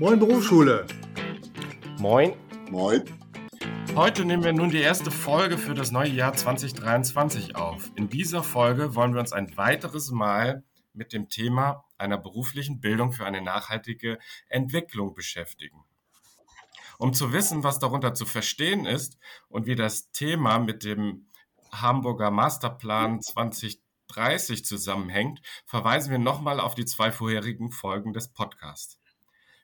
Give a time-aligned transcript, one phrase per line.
[0.00, 0.86] Moin Berufsschule.
[2.00, 2.34] Moin.
[2.68, 3.04] Moin.
[3.94, 7.92] Heute nehmen wir nun die erste Folge für das neue Jahr 2023 auf.
[7.94, 13.12] In dieser Folge wollen wir uns ein weiteres Mal mit dem Thema einer beruflichen Bildung
[13.12, 14.18] für eine nachhaltige
[14.48, 15.84] Entwicklung beschäftigen.
[16.98, 19.16] Um zu wissen, was darunter zu verstehen ist
[19.48, 21.28] und wie das Thema mit dem
[21.70, 28.98] Hamburger Masterplan 2030 zusammenhängt, verweisen wir nochmal auf die zwei vorherigen Folgen des Podcasts.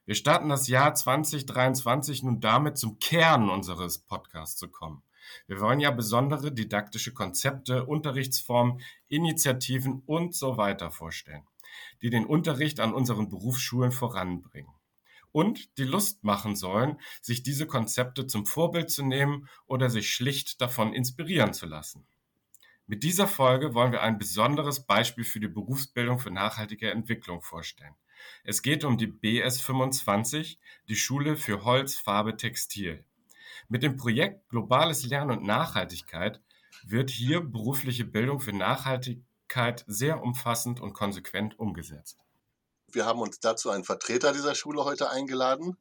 [0.05, 5.03] Wir starten das Jahr 2023 nun damit, zum Kern unseres Podcasts zu kommen.
[5.45, 11.43] Wir wollen ja besondere didaktische Konzepte, Unterrichtsformen, Initiativen und so weiter vorstellen,
[12.01, 14.73] die den Unterricht an unseren Berufsschulen voranbringen.
[15.31, 20.59] Und die Lust machen sollen, sich diese Konzepte zum Vorbild zu nehmen oder sich schlicht
[20.61, 22.07] davon inspirieren zu lassen.
[22.87, 27.95] Mit dieser Folge wollen wir ein besonderes Beispiel für die Berufsbildung für nachhaltige Entwicklung vorstellen.
[28.43, 33.03] Es geht um die BS 25, die Schule für Holz, Farbe, Textil.
[33.67, 36.41] Mit dem Projekt Globales Lernen und Nachhaltigkeit
[36.83, 42.17] wird hier berufliche Bildung für Nachhaltigkeit sehr umfassend und konsequent umgesetzt.
[42.91, 45.77] Wir haben uns dazu einen Vertreter dieser Schule heute eingeladen.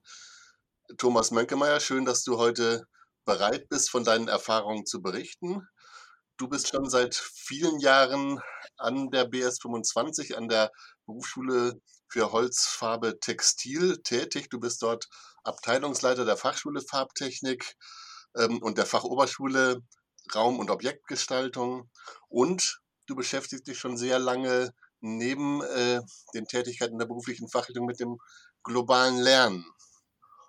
[0.99, 2.87] Thomas Mönkemeyer, schön, dass du heute
[3.25, 5.67] bereit bist, von deinen Erfahrungen zu berichten.
[6.37, 8.41] Du bist schon seit vielen Jahren
[8.77, 10.71] an der BS 25, an der
[11.11, 14.49] Berufsschule für Holzfarbe Textil tätig.
[14.51, 15.09] Du bist dort
[15.43, 17.77] Abteilungsleiter der Fachschule Farbtechnik
[18.37, 19.83] ähm, und der Fachoberschule
[20.35, 21.91] Raum- und Objektgestaltung.
[22.29, 26.01] Und du beschäftigst dich schon sehr lange neben äh,
[26.35, 28.19] den Tätigkeiten der beruflichen Fachrichtung mit dem
[28.63, 29.65] globalen Lernen.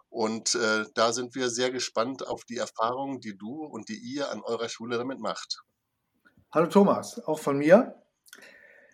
[0.10, 4.30] Und äh, da sind wir sehr gespannt auf die Erfahrungen, die du und die ihr
[4.30, 5.64] an eurer Schule damit macht.
[6.52, 7.96] Hallo Thomas, auch von mir.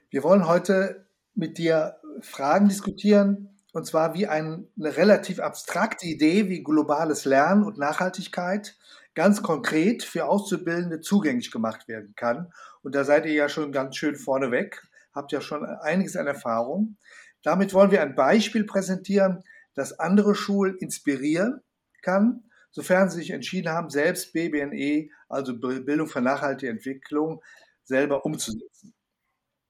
[0.10, 1.07] Wir wollen heute
[1.38, 7.64] mit dir Fragen diskutieren, und zwar wie ein, eine relativ abstrakte Idee wie globales Lernen
[7.64, 8.76] und Nachhaltigkeit
[9.14, 12.52] ganz konkret für Auszubildende zugänglich gemacht werden kann.
[12.82, 14.82] Und da seid ihr ja schon ganz schön vorneweg,
[15.14, 16.98] habt ja schon einiges an Erfahrung.
[17.44, 19.44] Damit wollen wir ein Beispiel präsentieren,
[19.76, 21.62] das andere Schulen inspirieren
[22.02, 27.44] kann, sofern sie sich entschieden haben, selbst BBNE, also Bildung für nachhaltige Entwicklung,
[27.84, 28.77] selber umzusetzen.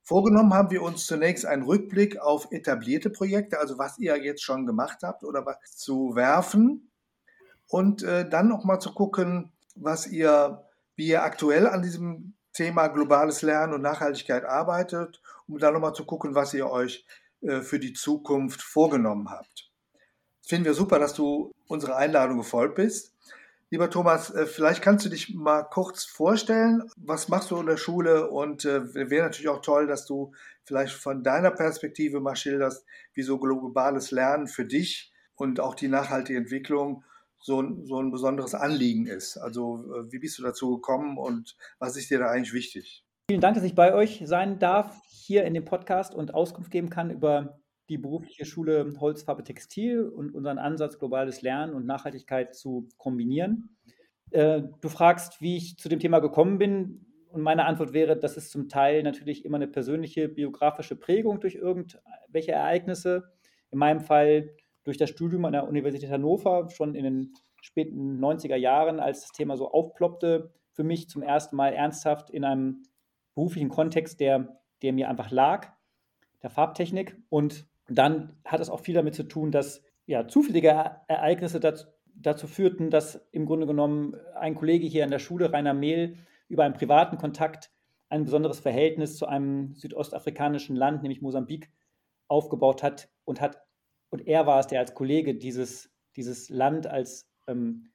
[0.07, 4.65] Vorgenommen haben wir uns zunächst einen Rückblick auf etablierte Projekte, also was ihr jetzt schon
[4.65, 6.89] gemacht habt oder was zu werfen
[7.67, 10.63] und äh, dann nochmal zu gucken, was ihr,
[10.95, 16.05] wie ihr aktuell an diesem Thema globales Lernen und Nachhaltigkeit arbeitet, um dann nochmal zu
[16.05, 17.05] gucken, was ihr euch
[17.41, 19.73] äh, für die Zukunft vorgenommen habt.
[20.41, 23.13] Finden wir super, dass du unserer Einladung gefolgt bist.
[23.69, 26.83] Lieber Thomas, äh, vielleicht kannst du dich mal kurz vorstellen.
[26.95, 28.29] Was machst du in der Schule?
[28.29, 30.31] Und äh, wäre natürlich auch toll, dass du
[30.63, 35.89] vielleicht von deiner Perspektive mal schilderst, wie so globales Lernen für dich und auch die
[35.89, 37.03] nachhaltige Entwicklung
[37.39, 39.37] so ein, so ein besonderes Anliegen ist.
[39.37, 43.03] Also äh, wie bist du dazu gekommen und was ist dir da eigentlich wichtig?
[43.29, 46.89] Vielen Dank, dass ich bei euch sein darf, hier in dem Podcast und Auskunft geben
[46.89, 47.59] kann über
[47.89, 53.77] die berufliche Schule Holzfarbe Textil und unseren Ansatz, globales Lernen und Nachhaltigkeit zu kombinieren.
[54.31, 57.05] Äh, du fragst, wie ich zu dem Thema gekommen bin.
[57.29, 61.55] Und meine Antwort wäre, das ist zum Teil natürlich immer eine persönliche biografische Prägung durch
[61.55, 63.31] irgendwelche Ereignisse.
[63.71, 64.49] In meinem Fall
[64.83, 69.31] durch das Studium an der Universität Hannover schon in den späten 90er Jahren, als das
[69.31, 72.83] Thema so aufploppte, für mich zum ersten Mal ernsthaft in einem
[73.35, 75.73] beruflichen Kontext, der, der mir einfach lag,
[76.41, 77.17] der Farbtechnik.
[77.29, 80.69] Und dann hat es auch viel damit zu tun, dass ja, zufällige
[81.07, 85.73] Ereignisse dazu, dazu führten, dass im Grunde genommen ein Kollege hier an der Schule, Rainer
[85.73, 86.17] Mehl,
[86.47, 87.71] über einen privaten Kontakt
[88.09, 91.69] ein besonderes Verhältnis zu einem südostafrikanischen Land, nämlich Mosambik,
[92.29, 93.61] aufgebaut hat und hat
[94.09, 97.89] und er war es, der als Kollege dieses, dieses Land als ähm,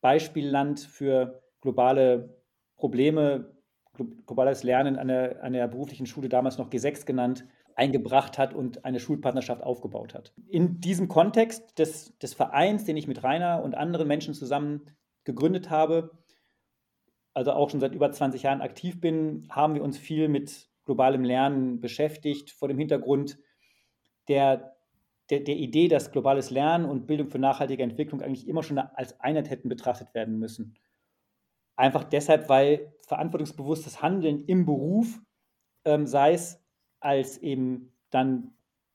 [0.00, 2.42] Beispielland für globale
[2.76, 3.54] Probleme,
[4.26, 7.44] globales Lernen an der, an der beruflichen Schule, damals noch G6 genannt,
[7.78, 10.32] eingebracht hat und eine Schulpartnerschaft aufgebaut hat.
[10.48, 14.90] In diesem Kontext des, des Vereins, den ich mit Rainer und anderen Menschen zusammen
[15.22, 16.10] gegründet habe,
[17.34, 21.22] also auch schon seit über 20 Jahren aktiv bin, haben wir uns viel mit globalem
[21.22, 23.38] Lernen beschäftigt, vor dem Hintergrund
[24.26, 24.76] der,
[25.30, 29.20] der, der Idee, dass globales Lernen und Bildung für nachhaltige Entwicklung eigentlich immer schon als
[29.20, 30.74] Einheit hätten betrachtet werden müssen.
[31.76, 35.20] Einfach deshalb, weil verantwortungsbewusstes Handeln im Beruf,
[35.84, 36.60] ähm, sei es
[37.00, 38.52] als eben dann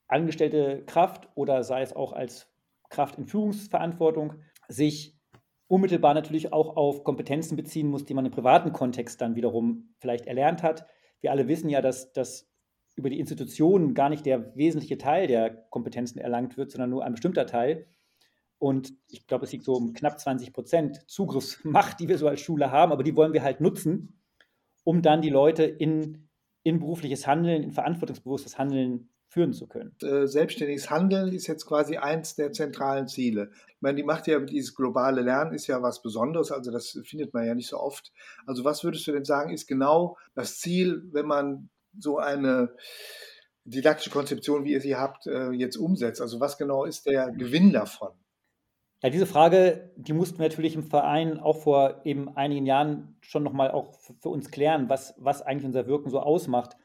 [0.08, 2.50] angestellte Kraft oder sei es auch als
[2.90, 4.36] Kraft in Führungsverantwortung
[4.68, 5.18] sich
[5.68, 10.28] unmittelbar natürlich auch auf Kompetenzen beziehen muss, die man im privaten Kontext dann wiederum vielleicht
[10.28, 10.86] erlernt hat.
[11.22, 12.50] Wir alle wissen ja, dass, dass
[12.96, 17.14] über die Institutionen gar nicht der wesentliche Teil der Kompetenzen erlangt wird, sondern nur ein
[17.14, 17.88] bestimmter Teil.
[18.60, 22.42] Und ich glaube, es liegt so um knapp 20 Prozent Zugriffsmacht, die wir so als
[22.42, 24.22] Schule haben, aber die wollen wir halt nutzen,
[24.84, 26.30] um dann die Leute in,
[26.64, 29.96] in berufliches Handeln, in verantwortungsbewusstes Handeln führen zu können.
[30.04, 33.50] Äh, selbstständiges Handeln ist jetzt quasi eins der zentralen Ziele.
[33.68, 37.34] Ich meine, die macht ja dieses globale Lernen ist ja was Besonderes, also das findet
[37.34, 38.14] man ja nicht so oft.
[38.46, 42.76] Also was würdest du denn sagen, ist genau das Ziel, wenn man so eine
[43.66, 46.22] didaktische Konzeption, wie ihr sie habt, äh, jetzt umsetzt?
[46.22, 48.12] Also was genau ist der Gewinn davon?
[49.04, 53.44] Ja, diese Frage, die mussten wir natürlich im Verein auch vor eben einigen Jahren schon
[53.44, 56.78] nochmal auch für uns klären, was, was eigentlich unser Wirken so ausmacht.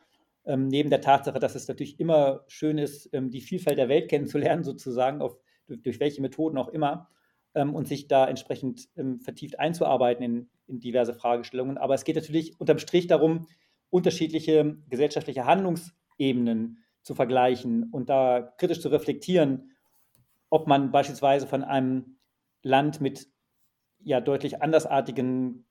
[0.44, 4.08] Ähm, neben der Tatsache, dass es natürlich immer schön ist, ähm, die Vielfalt der Welt
[4.10, 5.38] kennenzulernen, sozusagen, auf,
[5.68, 7.08] durch, durch welche Methoden auch immer,
[7.54, 11.78] ähm, und sich da entsprechend ähm, vertieft einzuarbeiten in, in diverse Fragestellungen.
[11.78, 13.46] Aber es geht natürlich unterm Strich darum,
[13.90, 19.70] unterschiedliche gesellschaftliche Handlungsebenen zu vergleichen und da kritisch zu reflektieren,
[20.50, 22.18] ob man beispielsweise von einem
[22.62, 23.28] Land mit
[24.00, 25.66] ja deutlich andersartigen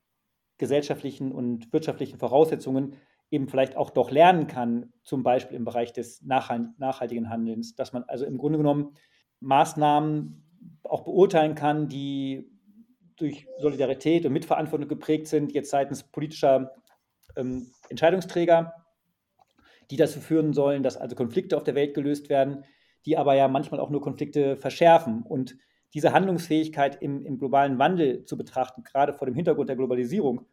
[0.58, 2.96] gesellschaftlichen und wirtschaftlichen Voraussetzungen
[3.30, 8.04] eben vielleicht auch doch lernen kann, zum Beispiel im Bereich des nachhaltigen Handelns, dass man
[8.04, 8.94] also im Grunde genommen
[9.42, 10.44] Maßnahmen
[10.84, 12.50] auch beurteilen kann, die
[13.18, 16.72] durch Solidarität und Mitverantwortung geprägt sind, jetzt seitens politischer
[17.36, 18.74] ähm, Entscheidungsträger,
[19.90, 22.64] die dazu führen sollen, dass also Konflikte auf der Welt gelöst werden,
[23.08, 25.24] die aber ja manchmal auch nur Konflikte verschärfen.
[25.24, 25.58] Und
[25.94, 30.46] diese Handlungsfähigkeit im, im globalen Wandel zu betrachten, gerade vor dem Hintergrund der Globalisierung,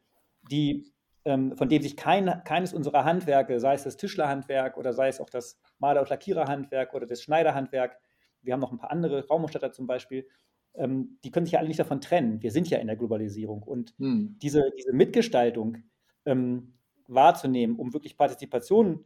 [0.51, 0.87] die,
[1.25, 5.21] ähm, von dem sich kein, keines unserer Handwerke, sei es das Tischlerhandwerk oder sei es
[5.21, 7.99] auch das Maler- und Lackiererhandwerk oder das Schneiderhandwerk,
[8.41, 10.29] wir haben noch ein paar andere, Raumausstatter zum Beispiel,
[10.75, 12.41] ähm, die können sich ja alle nicht davon trennen.
[12.41, 13.63] Wir sind ja in der Globalisierung.
[13.65, 14.37] Und hm.
[14.41, 15.79] diese, diese Mitgestaltung
[16.25, 16.75] ähm,
[17.09, 19.05] wahrzunehmen, um wirklich Partizipation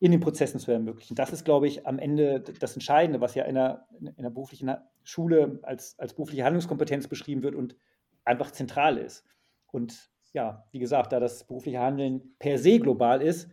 [0.00, 1.14] in den Prozessen zu ermöglichen.
[1.14, 4.74] Das ist, glaube ich, am Ende das Entscheidende, was ja in einer, in einer beruflichen
[5.04, 7.76] Schule als, als berufliche Handlungskompetenz beschrieben wird und
[8.24, 9.24] einfach zentral ist.
[9.66, 13.50] Und ja, wie gesagt, da das berufliche Handeln per se global ist,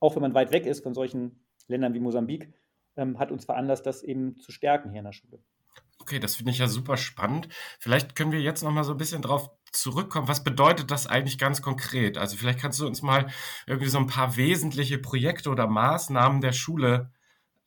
[0.00, 2.52] auch wenn man weit weg ist von solchen Ländern wie Mosambik,
[2.96, 5.42] ähm, hat uns veranlasst, das eben zu stärken hier in der Schule.
[5.98, 7.48] Okay, das finde ich ja super spannend.
[7.78, 10.28] Vielleicht können wir jetzt noch mal so ein bisschen drauf zurückkommen.
[10.28, 12.18] Was bedeutet das eigentlich ganz konkret?
[12.18, 13.26] Also vielleicht kannst du uns mal
[13.66, 17.10] irgendwie so ein paar wesentliche Projekte oder Maßnahmen der Schule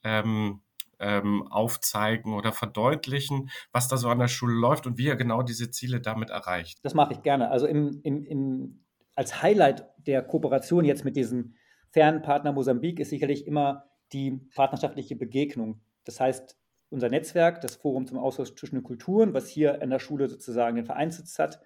[0.03, 0.61] ähm,
[0.99, 5.43] ähm, aufzeigen oder verdeutlichen, was da so an der Schule läuft und wie ihr genau
[5.43, 6.79] diese Ziele damit erreicht.
[6.83, 7.51] Das mache ich gerne.
[7.51, 8.85] Also im, im, im,
[9.15, 11.55] als Highlight der Kooperation jetzt mit diesem
[11.91, 15.81] fernen Partner Mosambik ist sicherlich immer die partnerschaftliche Begegnung.
[16.05, 16.57] Das heißt,
[16.89, 20.75] unser Netzwerk, das Forum zum Austausch zwischen den Kulturen, was hier an der Schule sozusagen
[20.75, 21.59] den Vereinssitz hat,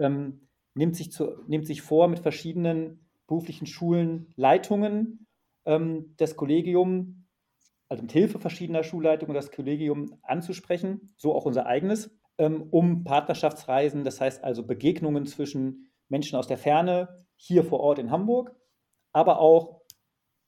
[0.00, 5.26] ähm, nimmt, sich zu, nimmt sich vor, mit verschiedenen beruflichen Schulen Leitungen
[5.64, 7.26] ähm, das Kollegium,
[7.88, 14.04] also mit Hilfe verschiedener Schulleitungen das Kollegium anzusprechen, so auch unser eigenes, ähm, um Partnerschaftsreisen,
[14.04, 18.54] das heißt also Begegnungen zwischen Menschen aus der Ferne hier vor Ort in Hamburg,
[19.12, 19.82] aber auch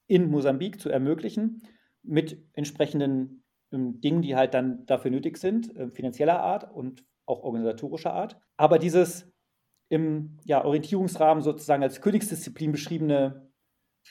[0.07, 1.63] in Mosambik zu ermöglichen
[2.03, 7.43] mit entsprechenden ähm, Dingen, die halt dann dafür nötig sind, äh, finanzieller Art und auch
[7.43, 8.41] organisatorischer Art.
[8.57, 9.32] Aber dieses
[9.93, 13.53] im ja, Orientierungsrahmen sozusagen als Königsdisziplin beschriebene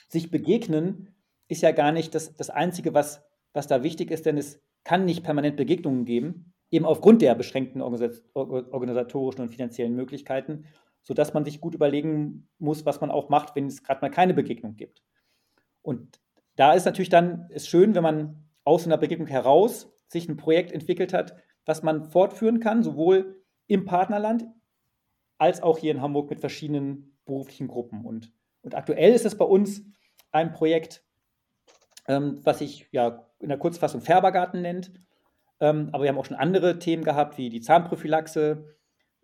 [0.09, 1.15] sich begegnen,
[1.47, 5.05] ist ja gar nicht das, das Einzige, was, was da wichtig ist, denn es kann
[5.05, 10.65] nicht permanent Begegnungen geben, eben aufgrund der beschränkten organisatorischen und finanziellen Möglichkeiten,
[11.01, 14.35] sodass man sich gut überlegen muss, was man auch macht, wenn es gerade mal keine
[14.35, 15.01] Begegnung gibt.
[15.81, 16.21] Und
[16.57, 20.71] da ist natürlich dann ist schön, wenn man aus einer Begegnung heraus sich ein Projekt
[20.71, 21.35] entwickelt hat,
[21.65, 24.45] was man fortführen kann, sowohl im Partnerland
[25.41, 28.05] als auch hier in Hamburg mit verschiedenen beruflichen Gruppen.
[28.05, 28.31] Und,
[28.61, 29.81] und aktuell ist es bei uns
[30.31, 31.03] ein Projekt,
[32.07, 34.91] ähm, was sich ja in der Kurzfassung Färbergarten nennt.
[35.59, 38.75] Ähm, aber wir haben auch schon andere Themen gehabt, wie die Zahnprophylaxe,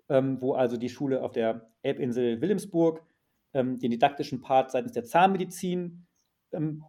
[0.09, 3.03] ähm, wo also die Schule auf der Elbinsel Wilhelmsburg
[3.53, 6.07] ähm, den didaktischen Part seitens der Zahnmedizin
[6.51, 6.83] ähm,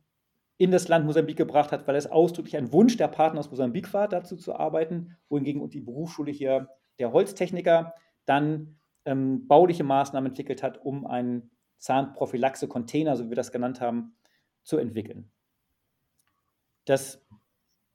[0.57, 3.93] in das Land Mosambik gebracht hat, weil es ausdrücklich ein Wunsch der Partner aus Mosambik
[3.93, 7.93] war, dazu zu arbeiten, wohingegen die Berufsschule hier der Holztechniker
[8.25, 8.78] dann
[9.09, 14.15] ähm, bauliche Maßnahmen entwickelt hat, um einen Zahnprophylaxe-Container, so wie wir das genannt haben,
[14.63, 15.31] zu entwickeln.
[16.85, 17.25] Das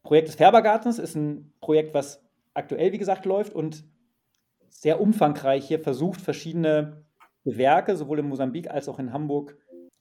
[0.01, 3.85] Projekt des Färbergartens ist ein Projekt, was aktuell, wie gesagt, läuft und
[4.69, 7.05] sehr umfangreich hier versucht, verschiedene
[7.43, 9.57] Gewerke, sowohl in Mosambik als auch in Hamburg,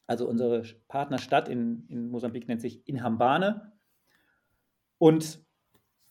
[0.07, 3.73] also unsere Partnerstadt in, in Mosambik nennt sich Inhambane.
[4.99, 5.45] Und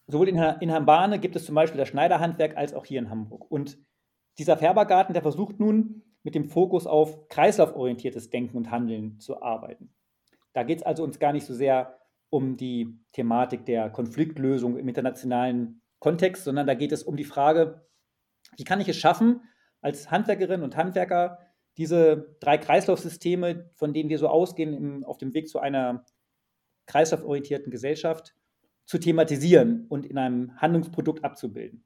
[0.08, 3.50] sowohl in, in Hambane gibt es zum Beispiel das Schneiderhandwerk als auch hier in Hamburg.
[3.50, 3.79] Und
[4.38, 9.94] dieser Färbergarten, der versucht nun mit dem Fokus auf kreislauforientiertes Denken und Handeln zu arbeiten.
[10.54, 14.88] Da geht es also uns gar nicht so sehr um die Thematik der Konfliktlösung im
[14.88, 17.86] internationalen Kontext, sondern da geht es um die Frage,
[18.58, 19.42] wie kann ich es schaffen,
[19.82, 21.40] als Handwerkerin und Handwerker
[21.78, 26.06] diese drei Kreislaufsysteme, von denen wir so ausgehen, im, auf dem Weg zu einer
[26.86, 28.36] kreislauforientierten Gesellschaft,
[28.86, 31.86] zu thematisieren und in einem Handlungsprodukt abzubilden.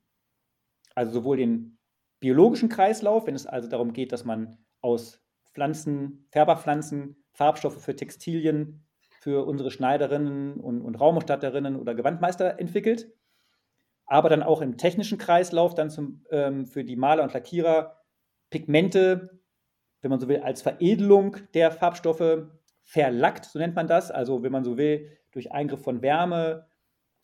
[0.95, 1.77] Also sowohl den
[2.25, 5.21] biologischen Kreislauf, wenn es also darum geht, dass man aus
[5.53, 8.83] Pflanzen, Färberpflanzen, Farbstoffe für Textilien,
[9.19, 13.13] für unsere Schneiderinnen und, und Raumausstatterinnen oder Gewandmeister entwickelt,
[14.07, 18.01] aber dann auch im technischen Kreislauf dann zum, ähm, für die Maler und Lackierer
[18.49, 19.39] Pigmente,
[20.01, 22.47] wenn man so will, als Veredelung der Farbstoffe
[22.81, 24.09] verlackt, so nennt man das.
[24.09, 26.65] Also wenn man so will, durch Eingriff von Wärme.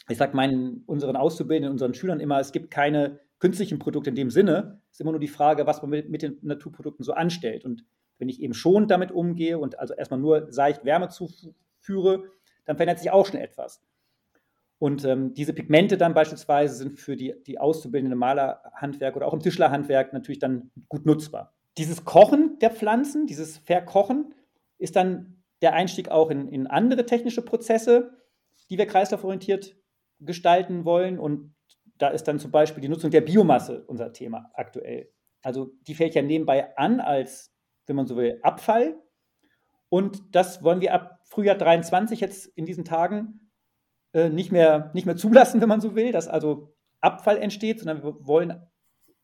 [0.10, 4.30] Ich sage meinen unseren Auszubildenden, unseren Schülern immer, es gibt keine künstlichen Produkte in dem
[4.30, 4.80] Sinne.
[4.92, 7.66] Ist immer nur die Frage, was man mit, mit den Naturprodukten so anstellt.
[7.66, 7.84] Und
[8.20, 12.24] wenn ich eben schon damit umgehe und also erstmal nur seicht Wärme zuführe,
[12.66, 13.82] dann verändert sich auch schon etwas.
[14.78, 19.40] Und ähm, diese Pigmente dann beispielsweise sind für die, die auszubildende Malerhandwerk oder auch im
[19.40, 21.54] Tischlerhandwerk natürlich dann gut nutzbar.
[21.78, 24.34] Dieses Kochen der Pflanzen, dieses Verkochen,
[24.78, 28.12] ist dann der Einstieg auch in, in andere technische Prozesse,
[28.70, 29.76] die wir kreislauforientiert
[30.20, 31.20] gestalten wollen.
[31.20, 31.54] Und
[32.02, 35.12] da ist dann zum Beispiel die Nutzung der Biomasse unser Thema aktuell.
[35.44, 37.54] Also die fällt ja nebenbei an als,
[37.86, 39.00] wenn man so will, Abfall.
[39.90, 43.52] Und das wollen wir ab Frühjahr 23 jetzt in diesen Tagen
[44.14, 48.04] äh, nicht, mehr, nicht mehr zulassen, wenn man so will, dass also Abfall entsteht, sondern
[48.04, 48.68] wir wollen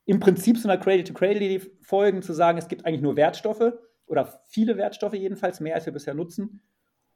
[0.05, 3.73] im Prinzip so einer Cradle-to-Cradle folgen, zu sagen, es gibt eigentlich nur Wertstoffe
[4.05, 6.61] oder viele Wertstoffe jedenfalls, mehr als wir bisher nutzen.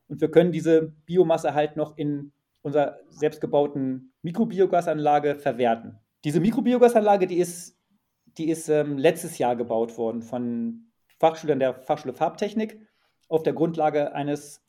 [0.07, 5.99] Und wir können diese Biomasse halt noch in unserer selbstgebauten Mikrobiogasanlage verwerten.
[6.23, 7.77] Diese Mikrobiogasanlage, die ist,
[8.37, 12.79] die ist ähm, letztes Jahr gebaut worden von Fachschülern der Fachschule Farbtechnik
[13.27, 14.61] auf der Grundlage eines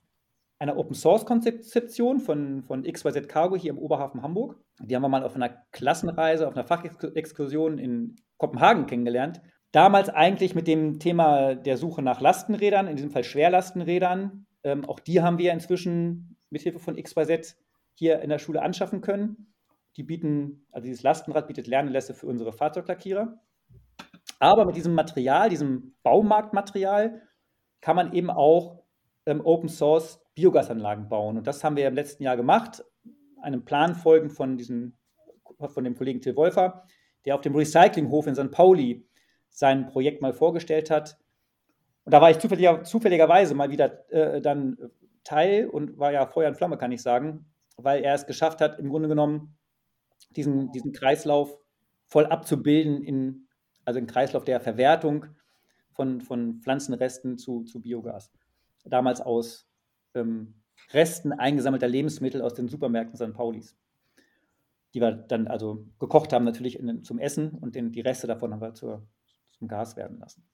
[0.58, 4.56] einer Open Source Konzeption von, von XYZ Cargo hier im Oberhafen Hamburg.
[4.80, 9.42] Die haben wir mal auf einer Klassenreise, auf einer Fachexkursion in Kopenhagen kennengelernt.
[9.72, 14.46] Damals eigentlich mit dem Thema der Suche nach Lastenrädern, in diesem Fall Schwerlastenrädern.
[14.62, 17.56] Ähm, auch die haben wir inzwischen mit Hilfe von XYZ
[17.94, 19.54] hier in der Schule anschaffen können.
[19.96, 23.38] Die bieten, also dieses Lastenrad bietet Lernlässe für unsere Fahrzeuglackierer.
[24.38, 27.22] Aber mit diesem Material, diesem Baumarktmaterial,
[27.80, 28.82] kann man eben auch
[29.26, 31.36] ähm, Open Source Biogasanlagen bauen.
[31.36, 32.84] Und das haben wir im letzten Jahr gemacht,
[33.40, 34.96] einem Plan folgend von, diesem,
[35.58, 36.86] von dem Kollegen Till Wolfer,
[37.24, 38.50] der auf dem Recyclinghof in St.
[38.50, 39.06] Pauli
[39.50, 41.18] sein Projekt mal vorgestellt hat.
[42.04, 44.76] Und da war ich zufälliger, zufälligerweise mal wieder äh, dann
[45.24, 47.46] Teil und war ja Feuer und Flamme, kann ich sagen,
[47.84, 49.56] weil er es geschafft hat, im Grunde genommen
[50.36, 51.58] diesen, diesen Kreislauf
[52.06, 53.48] voll abzubilden, in,
[53.84, 55.26] also einen Kreislauf der Verwertung
[55.92, 58.30] von, von Pflanzenresten zu, zu Biogas.
[58.84, 59.68] Damals aus
[60.14, 60.62] ähm,
[60.92, 63.34] Resten eingesammelter Lebensmittel aus den Supermärkten St.
[63.34, 63.76] Paulis.
[64.94, 68.52] Die wir dann also gekocht haben, natürlich in, zum Essen und den, die Reste davon
[68.52, 69.06] haben wir zur,
[69.52, 70.44] zum Gas werden lassen.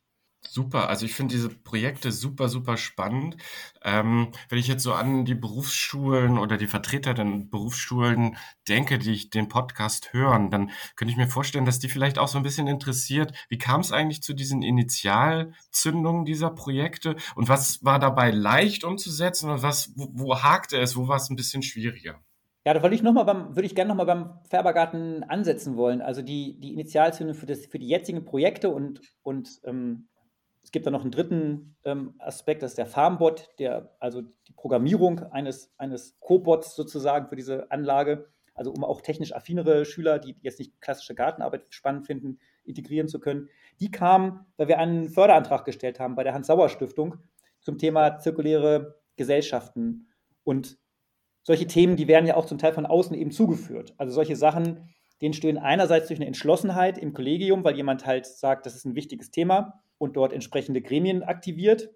[0.40, 3.37] Super, also ich finde diese Projekte super, super spannend.
[3.83, 8.37] Ähm, wenn ich jetzt so an die Berufsschulen oder die Vertreter der Berufsschulen
[8.68, 12.28] denke, die ich den Podcast hören, dann könnte ich mir vorstellen, dass die vielleicht auch
[12.28, 17.85] so ein bisschen interessiert, wie kam es eigentlich zu diesen Initialzündungen dieser Projekte und was
[17.85, 21.62] war dabei leicht umzusetzen und was, wo, wo hakte es, wo war es ein bisschen
[21.62, 22.21] schwieriger?
[22.64, 26.02] Ja, da würde ich, noch mal beim, würde ich gerne nochmal beim Färbergarten ansetzen wollen.
[26.02, 30.09] Also die, die Initialzündung für, das, für die jetzigen Projekte und, und ähm,
[30.69, 34.53] es gibt dann noch einen dritten ähm, Aspekt, das ist der Farmbot, der, also die
[34.53, 40.37] Programmierung eines, eines Cobots sozusagen für diese Anlage, also um auch technisch affinere Schüler, die
[40.43, 43.49] jetzt nicht klassische Gartenarbeit spannend finden, integrieren zu können.
[43.81, 47.17] Die kamen, weil wir einen Förderantrag gestellt haben bei der Hans-Sauer-Stiftung
[47.63, 50.11] zum Thema zirkuläre Gesellschaften.
[50.45, 50.77] Und
[51.45, 53.95] solche Themen, die werden ja auch zum Teil von außen eben zugeführt.
[53.97, 54.91] Also solche Sachen,
[55.23, 58.97] denen stehen einerseits durch eine Entschlossenheit im Kollegium, weil jemand halt sagt, das ist ein
[58.97, 61.90] wichtiges Thema und dort entsprechende Gremien aktiviert.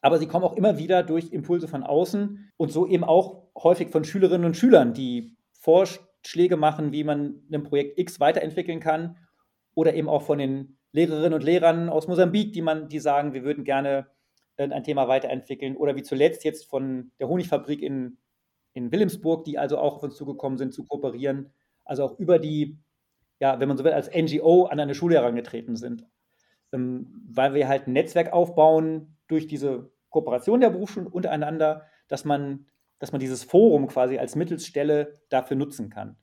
[0.00, 3.90] Aber sie kommen auch immer wieder durch Impulse von außen und so eben auch häufig
[3.90, 9.16] von Schülerinnen und Schülern, die Vorschläge machen, wie man ein Projekt X weiterentwickeln kann
[9.74, 13.44] oder eben auch von den Lehrerinnen und Lehrern aus Mosambik, die man, die sagen, wir
[13.44, 14.08] würden gerne
[14.56, 18.18] äh, ein Thema weiterentwickeln oder wie zuletzt jetzt von der Honigfabrik in,
[18.74, 21.52] in Wilhelmsburg, die also auch auf uns zugekommen sind, zu kooperieren,
[21.84, 22.78] also auch über die,
[23.38, 26.06] ja, wenn man so will, als NGO an eine Schule herangetreten sind
[26.72, 32.66] ähm, weil wir halt ein Netzwerk aufbauen durch diese Kooperation der Berufsschulen untereinander, dass man,
[32.98, 36.16] dass man dieses Forum quasi als Mittelsstelle dafür nutzen kann.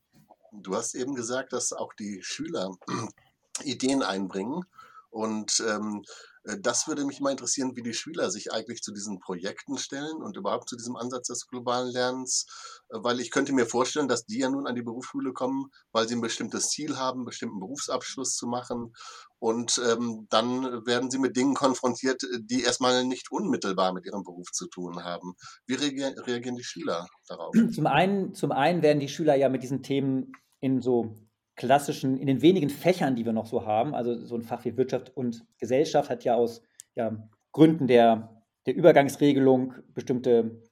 [0.52, 2.72] Du hast eben gesagt, dass auch die Schüler
[3.64, 4.64] Ideen einbringen.
[5.12, 6.04] Und ähm,
[6.39, 10.22] Äh, das würde mich mal interessieren, wie die Schüler sich eigentlich zu diesen Projekten stellen
[10.22, 12.46] und überhaupt zu diesem Ansatz des globalen Lernens,
[12.90, 16.08] äh, weil ich könnte mir vorstellen, dass die ja nun an die Berufsschule kommen, weil
[16.08, 18.94] sie ein bestimmtes Ziel haben, einen bestimmten Berufsabschluss zu machen
[19.40, 24.52] und ähm, dann werden sie mit Dingen konfrontiert, die erstmal nicht unmittelbar mit ihrem Beruf
[24.52, 25.36] zu tun haben.
[25.66, 27.54] Wie reagieren die Schüler darauf?
[27.74, 31.16] Zum einen, zum einen werden die Schüler ja mit diesen Themen in so
[31.60, 34.78] klassischen, in den wenigen Fächern, die wir noch so haben, also so ein Fach wie
[34.78, 36.64] Wirtschaft und Gesellschaft hat ja aus
[36.96, 40.64] ja, Gründen der, der Übergangsregelung bestimmte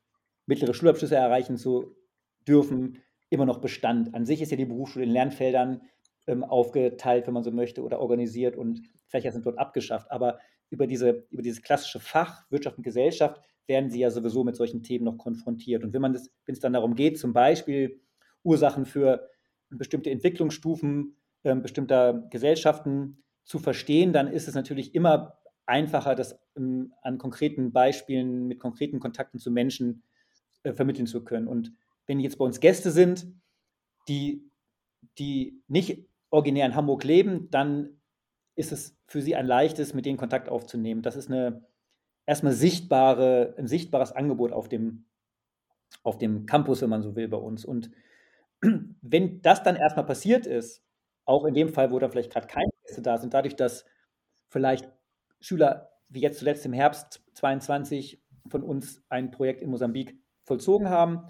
[0.46, 1.94] mittlere Schulabschlüsse erreichen zu
[2.48, 4.16] dürfen, immer noch Bestand.
[4.16, 5.82] An sich ist ja die Berufsschule in Lernfeldern
[6.26, 10.10] ähm, aufgeteilt, wenn man so möchte, oder organisiert und Fächer sind dort abgeschafft.
[10.10, 10.40] Aber
[10.70, 14.84] über, diese, über dieses klassische Fach Wirtschaft und Gesellschaft werden sie ja sowieso mit solchen
[14.84, 15.84] Themen noch konfrontiert.
[15.84, 18.00] Und wenn wenn es dann darum geht, zum Beispiel
[18.44, 19.30] Ursachen für
[19.70, 26.94] bestimmte Entwicklungsstufen äh, bestimmter Gesellschaften zu verstehen, dann ist es natürlich immer einfacher, das ähm,
[27.02, 30.04] an konkreten Beispielen, mit konkreten Kontakten zu Menschen
[30.64, 31.48] äh, vermitteln zu können.
[31.48, 31.74] Und
[32.06, 33.28] wenn jetzt bei uns Gäste sind,
[34.08, 34.50] die,
[35.18, 38.02] die nicht originär in Hamburg leben, dann
[38.56, 41.02] ist es für sie ein leichtes, mit denen Kontakt aufzunehmen.
[41.02, 41.66] Das ist eine
[42.26, 45.06] erstmal sichtbare, ein sichtbares Angebot auf dem,
[46.04, 47.64] auf dem Campus, wenn man so will, bei uns.
[47.66, 47.92] Und
[48.62, 50.84] wenn das dann erstmal passiert ist,
[51.26, 53.86] auch in dem Fall, wo da vielleicht gerade keine Gäste da sind, dadurch, dass
[54.50, 54.90] vielleicht
[55.40, 61.28] Schüler wie jetzt zuletzt im Herbst 22 von uns ein Projekt in Mosambik vollzogen haben,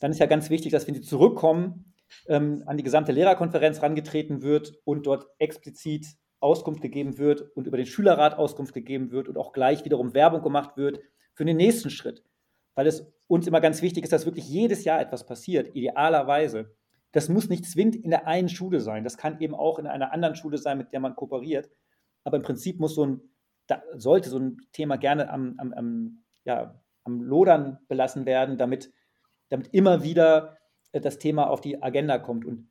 [0.00, 1.94] dann ist ja ganz wichtig, dass wenn sie zurückkommen,
[2.28, 6.06] ähm, an die gesamte Lehrerkonferenz herangetreten wird und dort explizit
[6.40, 10.42] Auskunft gegeben wird und über den Schülerrat Auskunft gegeben wird und auch gleich wiederum Werbung
[10.42, 11.00] gemacht wird
[11.34, 12.24] für den nächsten Schritt.
[12.74, 16.74] Weil es uns immer ganz wichtig ist, dass wirklich jedes Jahr etwas passiert, idealerweise.
[17.12, 19.04] Das muss nicht zwingend in der einen Schule sein.
[19.04, 21.70] Das kann eben auch in einer anderen Schule sein, mit der man kooperiert.
[22.24, 23.20] Aber im Prinzip muss so ein,
[23.94, 28.92] sollte so ein Thema gerne am, am, am, ja, am Lodern belassen werden, damit,
[29.48, 30.58] damit immer wieder
[30.92, 32.44] äh, das Thema auf die Agenda kommt.
[32.44, 32.70] Und,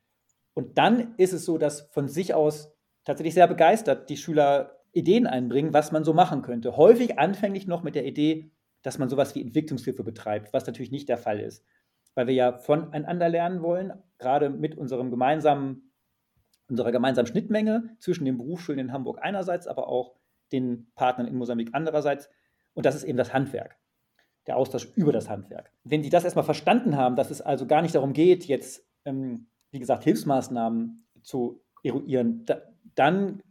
[0.53, 5.27] und dann ist es so, dass von sich aus tatsächlich sehr begeistert die Schüler Ideen
[5.27, 6.77] einbringen, was man so machen könnte.
[6.77, 8.51] Häufig anfänglich noch mit der Idee,
[8.85, 11.65] dass man sowas wie Entwicklungshilfe betreibt, was natürlich nicht der Fall ist,
[12.13, 15.91] weil wir ja voneinander lernen wollen, gerade mit unserem gemeinsamen,
[16.69, 20.15] unserer gemeinsamen Schnittmenge zwischen den Berufsschulen in Hamburg einerseits, aber auch
[20.51, 22.29] den Partnern in Mosambik andererseits.
[22.74, 23.75] Und das ist eben das Handwerk,
[24.45, 25.71] der Austausch über das Handwerk.
[25.83, 29.48] Wenn Sie das erstmal verstanden haben, dass es also gar nicht darum geht, jetzt, ähm,
[29.71, 32.61] wie gesagt, Hilfsmaßnahmen zu eruieren, da,
[32.93, 33.41] dann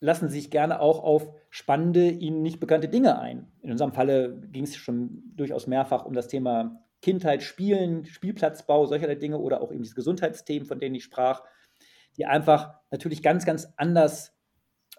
[0.00, 3.46] lassen sich gerne auch auf spannende, Ihnen nicht bekannte Dinge ein.
[3.60, 9.14] In unserem Falle ging es schon durchaus mehrfach um das Thema Kindheit, Spielen, Spielplatzbau, solcher
[9.14, 11.42] Dinge oder auch eben diese Gesundheitsthemen, von denen ich sprach,
[12.16, 14.32] die einfach natürlich ganz, ganz anders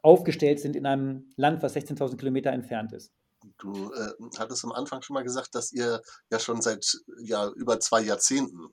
[0.02, 3.12] aufgestellt sind in einem Land, was 16.000 Kilometer entfernt ist.
[3.58, 6.86] Du äh, hattest am Anfang schon mal gesagt, dass ihr ja schon seit
[7.24, 8.70] ja, über zwei Jahrzehnten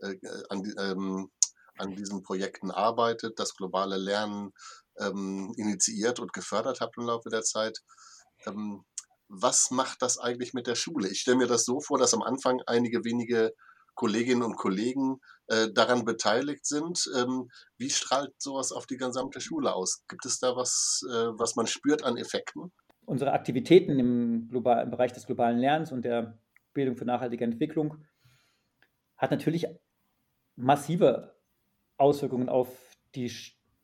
[0.00, 0.16] äh,
[0.48, 1.30] an, ähm,
[1.76, 4.52] an diesen Projekten arbeitet, das globale Lernen
[5.00, 7.78] ähm, initiiert und gefördert habt im Laufe der Zeit.
[8.46, 8.84] Ähm,
[9.28, 11.08] was macht das eigentlich mit der Schule?
[11.08, 13.54] Ich stelle mir das so vor, dass am Anfang einige wenige
[13.94, 17.08] Kolleginnen und Kollegen äh, daran beteiligt sind.
[17.16, 20.04] Ähm, wie strahlt sowas auf die gesamte Schule aus?
[20.08, 22.72] Gibt es da was, äh, was man spürt an Effekten?
[23.04, 26.38] Unsere Aktivitäten im, global, im Bereich des globalen Lernens und der
[26.72, 27.98] Bildung für nachhaltige Entwicklung
[29.16, 29.66] hat natürlich
[30.56, 31.36] massive
[31.96, 32.68] Auswirkungen auf
[33.14, 33.30] die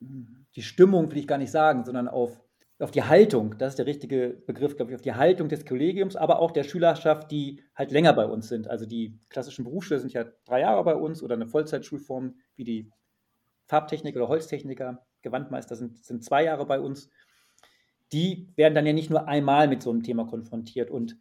[0.01, 2.41] die Stimmung will ich gar nicht sagen, sondern auf,
[2.79, 6.17] auf die Haltung, das ist der richtige Begriff, glaube ich, auf die Haltung des Kollegiums,
[6.17, 8.69] aber auch der Schülerschaft, die halt länger bei uns sind.
[8.69, 12.91] Also die klassischen Berufsschüler sind ja drei Jahre bei uns oder eine Vollzeitschulform wie die
[13.67, 17.11] Farbtechniker oder Holztechniker, Gewandmeister sind, sind zwei Jahre bei uns.
[18.13, 21.17] Die werden dann ja nicht nur einmal mit so einem Thema konfrontiert und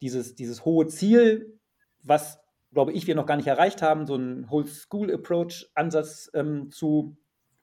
[0.00, 1.58] dieses, dieses hohe Ziel,
[2.02, 2.40] was,
[2.72, 6.70] glaube ich, wir noch gar nicht erreicht haben, so einen Whole School Approach Ansatz ähm,
[6.70, 7.18] zu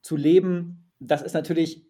[0.07, 1.85] zu leben, das ist natürlich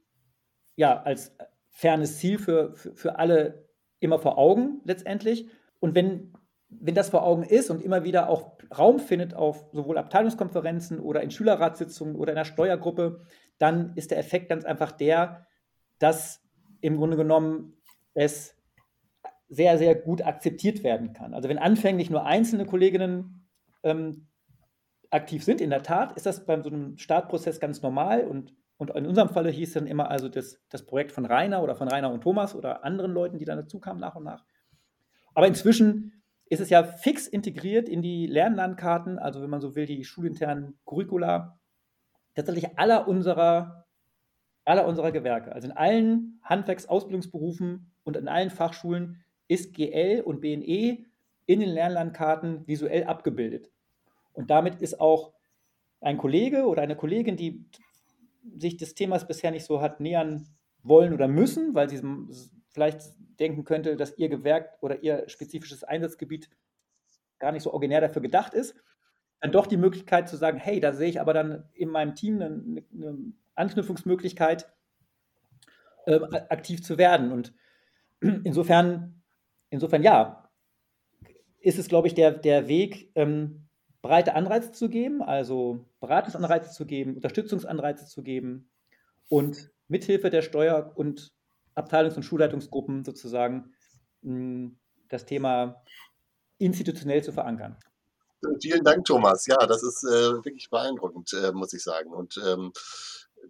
[0.75, 1.37] ja als
[1.69, 5.47] fernes Ziel für, für, für alle immer vor Augen letztendlich.
[5.79, 6.33] Und wenn,
[6.67, 11.21] wenn das vor Augen ist und immer wieder auch Raum findet auf sowohl Abteilungskonferenzen oder
[11.21, 13.21] in Schülerratssitzungen oder in einer Steuergruppe,
[13.59, 15.45] dann ist der Effekt ganz einfach der,
[15.99, 16.41] dass
[16.81, 17.77] im Grunde genommen
[18.15, 18.55] es
[19.47, 21.35] sehr, sehr gut akzeptiert werden kann.
[21.35, 23.47] Also wenn anfänglich nur einzelne Kolleginnen
[23.83, 24.27] ähm,
[25.09, 25.61] aktiv sind.
[25.61, 29.29] In der Tat ist das bei so einem Startprozess ganz normal und, und in unserem
[29.29, 32.55] Falle hieß dann immer also das, das Projekt von Rainer oder von Rainer und Thomas
[32.55, 34.43] oder anderen Leuten, die dann dazu kamen nach und nach.
[35.33, 39.85] Aber inzwischen ist es ja fix integriert in die Lernlandkarten, also wenn man so will,
[39.85, 41.59] die schulinternen Curricula
[42.35, 43.85] tatsächlich aller unserer
[44.67, 51.05] aller unserer Gewerke, also in allen Handwerksausbildungsberufen und in allen Fachschulen, ist GL und BNE
[51.45, 53.71] in den Lernlandkarten visuell abgebildet.
[54.37, 55.33] Und damit ist auch
[55.99, 57.65] ein Kollege oder eine Kollegin, die
[58.55, 60.47] sich des Themas bisher nicht so hat nähern
[60.83, 61.99] wollen oder müssen, weil sie
[62.69, 63.01] vielleicht
[63.39, 66.51] denken könnte, dass ihr Gewerk oder ihr spezifisches Einsatzgebiet
[67.39, 68.75] gar nicht so originär dafür gedacht ist,
[69.41, 72.35] dann doch die Möglichkeit zu sagen, hey, da sehe ich aber dann in meinem Team
[72.35, 74.71] eine, eine Anknüpfungsmöglichkeit,
[76.05, 76.19] äh,
[76.49, 77.31] aktiv zu werden.
[77.31, 77.55] Und
[78.43, 79.23] insofern,
[79.71, 80.47] insofern ja,
[81.59, 83.66] ist es, glaube ich, der, der Weg, ähm,
[84.07, 88.69] breite Anreize zu geben, also Beratungsanreize zu geben, Unterstützungsanreize zu geben
[89.27, 91.33] und mithilfe der Steuer- und
[91.75, 93.73] Abteilungs- und Schulleitungsgruppen sozusagen
[94.21, 94.71] mh,
[95.09, 95.83] das Thema
[96.57, 97.77] institutionell zu verankern.
[98.61, 99.45] Vielen Dank, Thomas.
[99.45, 102.11] Ja, das ist äh, wirklich beeindruckend, äh, muss ich sagen.
[102.11, 102.71] Und ähm,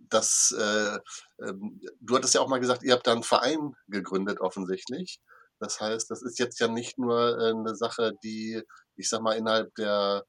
[0.09, 4.39] das, äh, ähm, du hattest ja auch mal gesagt, ihr habt da einen Verein gegründet,
[4.41, 5.19] offensichtlich.
[5.59, 8.61] Das heißt, das ist jetzt ja nicht nur äh, eine Sache, die,
[8.95, 10.23] ich sag mal, innerhalb der,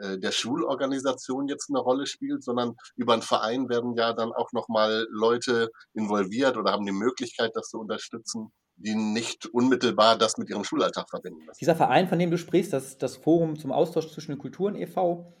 [0.00, 4.52] äh, der Schulorganisation jetzt eine Rolle spielt, sondern über einen Verein werden ja dann auch
[4.52, 10.50] nochmal Leute involviert oder haben die Möglichkeit, das zu unterstützen, die nicht unmittelbar das mit
[10.50, 11.46] ihrem Schulalltag verbinden.
[11.60, 15.32] Dieser Verein, von dem du sprichst, das, das Forum zum Austausch zwischen den Kulturen e.V.,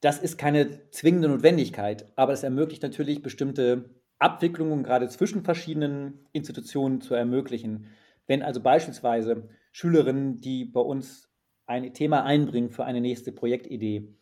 [0.00, 7.00] das ist keine zwingende Notwendigkeit, aber es ermöglicht natürlich bestimmte Abwicklungen gerade zwischen verschiedenen Institutionen
[7.00, 7.88] zu ermöglichen.
[8.26, 11.30] Wenn also beispielsweise Schülerinnen, die bei uns
[11.66, 14.14] ein Thema einbringen für eine nächste Projektidee,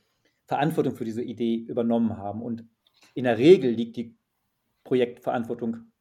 [0.47, 2.65] Verantwortung für diese Idee übernommen haben und
[3.15, 4.17] in der Regel liegt die
[4.85, 5.93] Projektverantwortung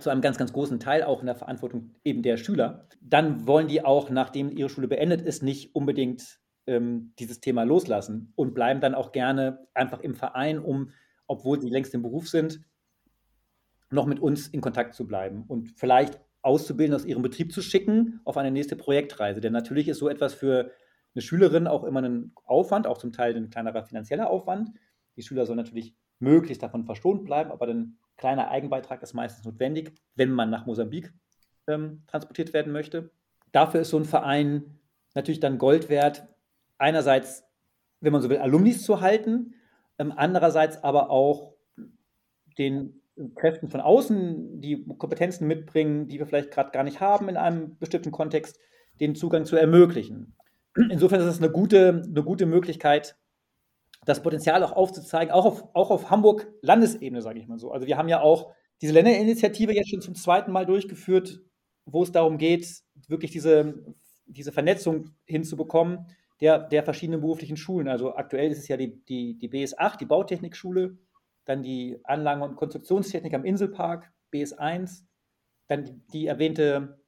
[0.00, 3.68] zu einem ganz, ganz großen Teil auch in der Verantwortung eben der Schüler, dann wollen
[3.68, 8.80] die auch, nachdem ihre Schule beendet ist, nicht unbedingt ähm, dieses Thema loslassen und bleiben
[8.80, 10.90] dann auch gerne einfach im Verein, um,
[11.26, 12.60] obwohl sie längst im Beruf sind,
[13.90, 18.20] noch mit uns in Kontakt zu bleiben und vielleicht auszubilden, aus ihrem Betrieb zu schicken
[18.24, 19.40] auf eine nächste Projektreise.
[19.40, 20.72] Denn natürlich ist so etwas für
[21.14, 24.70] eine Schülerin auch immer ein Aufwand, auch zum Teil ein kleinerer finanzieller Aufwand.
[25.16, 29.92] Die Schüler sollen natürlich möglichst davon verschont bleiben, aber ein kleiner Eigenbeitrag ist meistens notwendig,
[30.14, 31.12] wenn man nach Mosambik
[31.66, 33.10] ähm, transportiert werden möchte.
[33.52, 34.78] Dafür ist so ein Verein
[35.14, 36.26] natürlich dann Gold wert,
[36.78, 37.44] einerseits,
[38.00, 39.54] wenn man so will, Alumnis zu halten,
[39.98, 41.54] ähm, andererseits aber auch
[42.58, 43.01] den
[43.34, 47.76] Kräften von außen, die Kompetenzen mitbringen, die wir vielleicht gerade gar nicht haben in einem
[47.78, 48.58] bestimmten Kontext,
[49.00, 50.36] den Zugang zu ermöglichen.
[50.90, 53.16] Insofern ist es eine gute, eine gute Möglichkeit,
[54.04, 57.70] das Potenzial auch aufzuzeigen, auch auf, auch auf Hamburg-Landesebene, sage ich mal so.
[57.70, 61.40] Also wir haben ja auch diese Länderinitiative jetzt schon zum zweiten Mal durchgeführt,
[61.84, 63.84] wo es darum geht, wirklich diese,
[64.26, 66.06] diese Vernetzung hinzubekommen
[66.40, 67.86] der, der verschiedenen beruflichen Schulen.
[67.86, 70.98] Also aktuell ist es ja die, die, die BS8, die Bautechnikschule,
[71.44, 75.04] dann die Anlagen- und Konstruktionstechnik am Inselpark, BS1,
[75.68, 77.00] dann die, erwähnte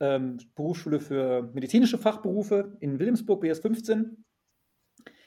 [0.00, 4.16] ähm, Berufsschule für medizinische Fachberufe in Wilhelmsburg, BS15,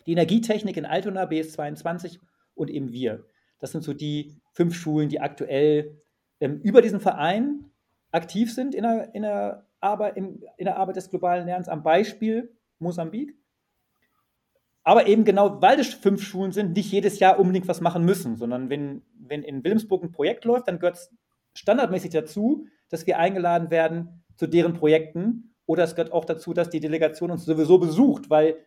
[0.05, 2.19] die Energietechnik in Altona, BS22
[2.55, 3.25] und eben wir.
[3.59, 6.01] Das sind so die fünf Schulen, die aktuell
[6.39, 7.71] ähm, über diesen Verein
[8.11, 11.83] aktiv sind in der, in, der Arbeit, in, in der Arbeit des globalen Lernens am
[11.83, 13.35] Beispiel Mosambik.
[14.83, 18.35] Aber eben genau, weil es fünf Schulen sind, nicht jedes Jahr unbedingt was machen müssen,
[18.35, 21.11] sondern wenn, wenn in Wilhelmsburg ein Projekt läuft, dann gehört es
[21.53, 25.53] standardmäßig dazu, dass wir eingeladen werden zu deren Projekten.
[25.67, 28.57] Oder es gehört auch dazu, dass die Delegation uns sowieso besucht, weil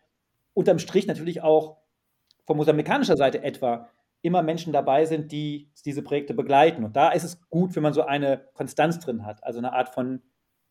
[0.53, 1.77] unterm Strich natürlich auch
[2.45, 3.89] von mosambikanischer Seite etwa
[4.21, 6.83] immer Menschen dabei sind, die diese Projekte begleiten.
[6.83, 9.89] Und da ist es gut, wenn man so eine Konstanz drin hat, also eine Art
[9.89, 10.21] von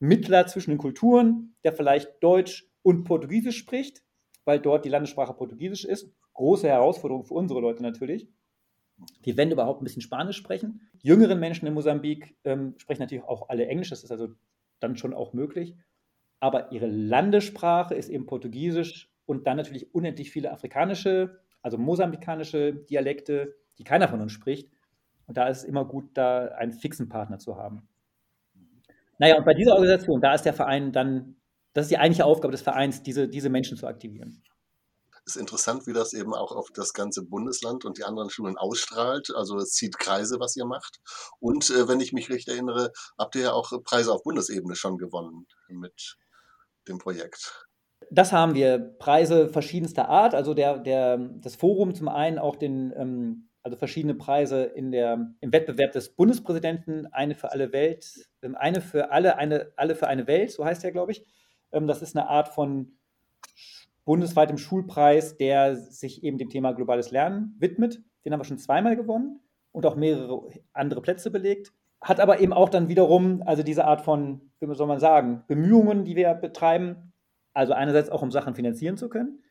[0.00, 4.02] Mittler zwischen den Kulturen, der vielleicht Deutsch und Portugiesisch spricht,
[4.44, 6.10] weil dort die Landessprache Portugiesisch ist.
[6.34, 8.28] Große Herausforderung für unsere Leute natürlich.
[9.24, 10.80] Die, wenn überhaupt, ein bisschen Spanisch sprechen.
[11.02, 14.28] Die jüngeren Menschen in Mosambik ähm, sprechen natürlich auch alle Englisch, das ist also
[14.80, 15.74] dann schon auch möglich.
[16.40, 23.56] Aber ihre Landessprache ist eben Portugiesisch und dann natürlich unendlich viele afrikanische, also mosambikanische Dialekte,
[23.78, 24.70] die keiner von uns spricht.
[25.26, 27.88] Und da ist es immer gut, da einen fixen Partner zu haben.
[29.18, 31.36] Naja, und bei dieser Organisation, da ist der Verein dann
[31.74, 34.42] das ist die eigentliche Aufgabe des Vereins, diese, diese Menschen zu aktivieren.
[35.26, 38.58] Es ist interessant, wie das eben auch auf das ganze Bundesland und die anderen Schulen
[38.58, 39.30] ausstrahlt.
[39.34, 41.00] Also es zieht Kreise, was ihr macht.
[41.40, 44.98] Und äh, wenn ich mich recht erinnere, habt ihr ja auch Preise auf Bundesebene schon
[44.98, 46.16] gewonnen mit
[46.88, 47.66] dem Projekt.
[48.10, 50.34] Das haben wir, Preise verschiedenster Art.
[50.34, 55.32] Also der, der, das Forum zum einen auch den, ähm, also verschiedene Preise in der,
[55.40, 58.06] im Wettbewerb des Bundespräsidenten, eine für alle Welt,
[58.42, 61.24] ähm, eine für alle, eine, alle für eine Welt, so heißt der, glaube ich.
[61.74, 62.96] Ähm, das ist eine Art von
[64.04, 68.02] bundesweitem Schulpreis, der sich eben dem Thema globales Lernen widmet.
[68.24, 69.40] Den haben wir schon zweimal gewonnen.
[69.72, 71.72] und auch mehrere andere Plätze belegt.
[72.00, 76.04] Hat aber eben auch dann wiederum, also diese Art von, wie soll man sagen, Bemühungen,
[76.04, 77.12] die wir betreiben,
[77.54, 79.42] also einerseits auch um Sachen finanzieren zu können,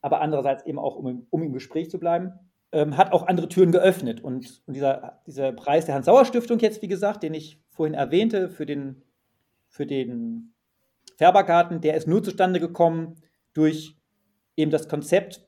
[0.00, 2.34] aber andererseits eben auch, um, um im Gespräch zu bleiben,
[2.70, 4.22] ähm, hat auch andere Türen geöffnet.
[4.22, 8.66] Und, und dieser, dieser Preis der Hans-Sauer-Stiftung jetzt, wie gesagt, den ich vorhin erwähnte, für
[8.66, 9.02] den,
[9.68, 10.53] für den
[11.16, 13.16] Färbergarten, der ist nur zustande gekommen
[13.52, 13.96] durch
[14.56, 15.46] eben das Konzept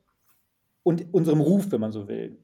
[0.82, 2.38] und unserem Ruf, wenn man so will.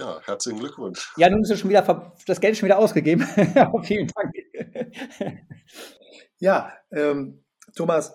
[0.00, 1.12] Ja, herzlichen Glückwunsch.
[1.16, 3.22] Ja, nun ist es schon wieder, das Geld ist schon wieder ausgegeben.
[3.82, 4.34] Vielen Dank.
[6.38, 7.42] ja, ähm,
[7.74, 8.14] Thomas,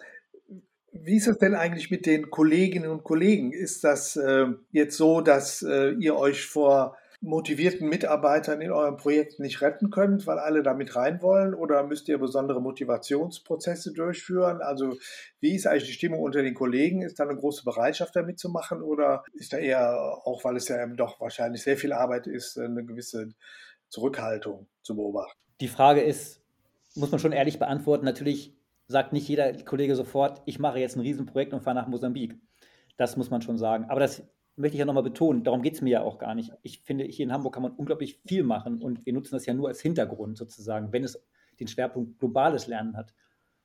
[0.91, 3.51] wie ist es denn eigentlich mit den Kolleginnen und Kollegen?
[3.51, 9.39] Ist das äh, jetzt so, dass äh, ihr euch vor motivierten Mitarbeitern in eurem Projekt
[9.39, 11.53] nicht retten könnt, weil alle damit rein wollen?
[11.53, 14.61] Oder müsst ihr besondere Motivationsprozesse durchführen?
[14.61, 14.97] Also
[15.39, 17.03] wie ist eigentlich die Stimmung unter den Kollegen?
[17.03, 18.81] Ist da eine große Bereitschaft, da mitzumachen?
[18.81, 22.83] Oder ist da eher, auch weil es ja doch wahrscheinlich sehr viel Arbeit ist, eine
[22.83, 23.29] gewisse
[23.89, 25.39] Zurückhaltung zu beobachten?
[25.61, 26.41] Die Frage ist,
[26.95, 28.55] muss man schon ehrlich beantworten, natürlich
[28.87, 32.35] sagt nicht jeder Kollege sofort, ich mache jetzt ein Riesenprojekt und fahre nach Mosambik.
[32.97, 33.85] Das muss man schon sagen.
[33.89, 34.23] Aber das
[34.55, 36.51] möchte ich ja nochmal betonen, darum geht es mir ja auch gar nicht.
[36.61, 39.53] Ich finde, hier in Hamburg kann man unglaublich viel machen und wir nutzen das ja
[39.53, 41.21] nur als Hintergrund sozusagen, wenn es
[41.59, 43.13] den Schwerpunkt globales Lernen hat.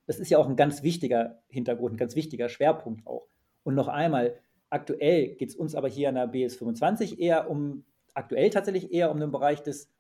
[0.07, 3.27] Das ist ja auch ein ganz wichtiger Hintergrund, ein ganz wichtiger Schwerpunkt auch.
[3.65, 4.37] Und noch einmal,
[4.71, 9.11] aktuell geht es uns aber hier an der BS 25 eher um, aktuell tatsächlich eher
[9.11, 9.91] um den Bereich des,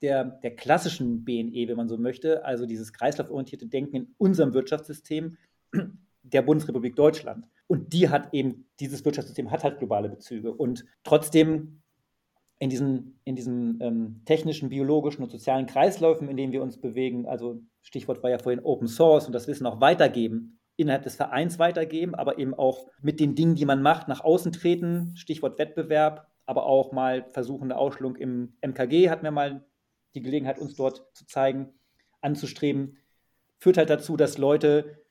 [0.00, 5.36] der, der klassischen BNE, wenn man so möchte, also dieses kreislauforientierte Denken in unserem Wirtschaftssystem
[6.22, 7.46] der Bundesrepublik Deutschland.
[7.66, 10.52] Und die hat eben, dieses Wirtschaftssystem hat halt globale Bezüge.
[10.52, 11.82] Und trotzdem
[12.58, 17.26] in diesen, in diesen ähm, technischen, biologischen und sozialen Kreisläufen, in denen wir uns bewegen,
[17.26, 21.58] also Stichwort war ja vorhin Open Source und das Wissen auch weitergeben, innerhalb des Vereins
[21.58, 26.28] weitergeben, aber eben auch mit den Dingen, die man macht, nach außen treten, Stichwort Wettbewerb,
[26.46, 29.64] aber auch mal versuchen, eine Ausstellung im MKG hatten wir mal
[30.14, 31.72] die Gelegenheit, uns dort zu zeigen,
[32.20, 32.98] anzustreben,
[33.58, 35.02] führt halt dazu, dass Leute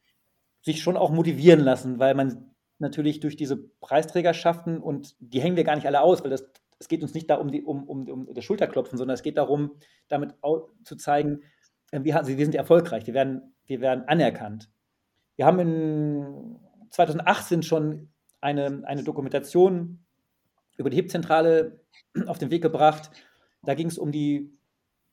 [0.61, 5.63] sich schon auch motivieren lassen, weil man natürlich durch diese Preisträgerschaften und die hängen wir
[5.63, 6.45] gar nicht alle aus, weil das,
[6.79, 9.37] es geht uns nicht da um, die, um, um, um das Schulterklopfen, sondern es geht
[9.37, 9.71] darum,
[10.07, 10.33] damit
[10.83, 11.41] zu zeigen,
[11.91, 14.69] äh, wir, wir sind erfolgreich, wir werden, wir werden anerkannt.
[15.35, 18.09] Wir haben in 2018 schon
[18.41, 20.03] eine, eine Dokumentation
[20.77, 21.79] über die HIP-Zentrale
[22.27, 23.11] auf den Weg gebracht.
[23.63, 24.51] Da ging es um die,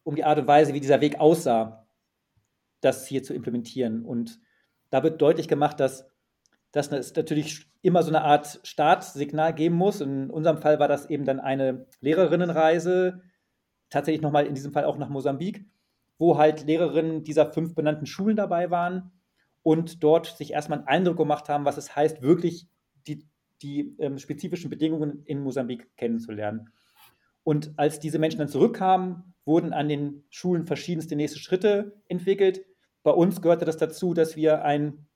[0.04, 1.86] um die Art und Weise, wie dieser Weg aussah,
[2.80, 4.04] das hier zu implementieren.
[4.04, 4.40] Und
[4.90, 6.06] da wird deutlich gemacht, dass
[6.72, 10.00] dass es natürlich immer so eine Art Startsignal geben muss.
[10.00, 13.22] In unserem Fall war das eben dann eine Lehrerinnenreise,
[13.90, 15.64] tatsächlich nochmal in diesem Fall auch nach Mosambik,
[16.18, 19.12] wo halt Lehrerinnen dieser fünf benannten Schulen dabei waren
[19.62, 22.68] und dort sich erstmal einen Eindruck gemacht haben, was es heißt, wirklich
[23.06, 23.24] die,
[23.62, 26.70] die ähm, spezifischen Bedingungen in Mosambik kennenzulernen.
[27.44, 32.66] Und als diese Menschen dann zurückkamen, wurden an den Schulen verschiedenste nächste Schritte entwickelt.
[33.08, 35.06] Bei uns gehörte das dazu, dass wir ein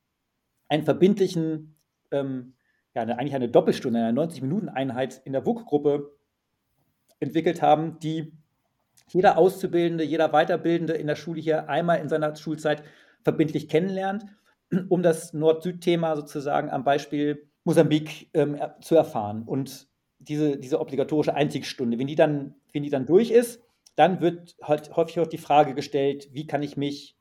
[0.72, 1.76] einen verbindlichen,
[2.11, 2.55] ähm,
[2.94, 6.16] ja, eine, eigentlich eine Doppelstunde, eine 90-Minuten-Einheit in der WUK-Gruppe
[7.20, 8.33] entwickelt haben, die
[9.09, 12.83] jeder Auszubildende, jeder Weiterbildende in der Schule hier einmal in seiner Schulzeit
[13.22, 14.24] verbindlich kennenlernt,
[14.88, 19.42] um das Nord-Süd-Thema sozusagen am Beispiel Mosambik ähm, zu erfahren.
[19.42, 19.88] Und
[20.20, 23.61] diese, diese obligatorische Einstiegsstunde, wenn die, dann, wenn die dann durch ist,
[23.96, 27.18] dann wird halt häufig auch die Frage gestellt, wie kann ich mich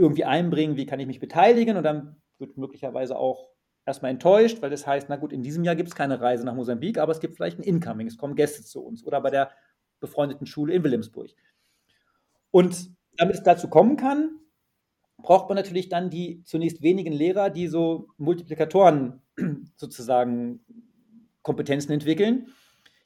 [0.00, 1.76] irgendwie einbringen, wie kann ich mich beteiligen?
[1.76, 3.50] Und dann wird möglicherweise auch
[3.86, 6.54] erstmal enttäuscht, weil das heißt, na gut, in diesem Jahr gibt es keine Reise nach
[6.54, 9.50] Mosambik, aber es gibt vielleicht ein Incoming, es kommen Gäste zu uns oder bei der
[10.00, 11.30] befreundeten Schule in Wilhelmsburg.
[12.50, 14.38] Und damit es dazu kommen kann,
[15.18, 19.20] braucht man natürlich dann die zunächst wenigen Lehrer, die so Multiplikatoren
[19.76, 20.64] sozusagen
[21.42, 22.48] Kompetenzen entwickeln,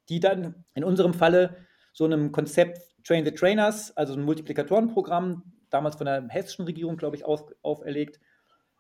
[0.09, 1.57] die dann in unserem Falle
[1.93, 5.43] so einem Konzept Train the Trainers, also ein Multiplikatorenprogramm,
[5.75, 8.21] damals von der hessischen Regierung, glaube ich, auf, auferlegt,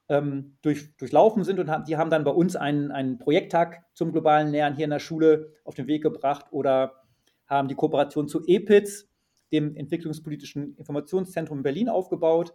[0.08, 4.12] ähm, durch, durchlaufen sind und haben, die haben dann bei uns einen, einen Projekttag zum
[4.12, 7.02] globalen Lernen hier in der Schule auf den Weg gebracht oder
[7.46, 9.10] haben die Kooperation zu EPITS,
[9.52, 12.54] dem Entwicklungspolitischen Informationszentrum in Berlin, aufgebaut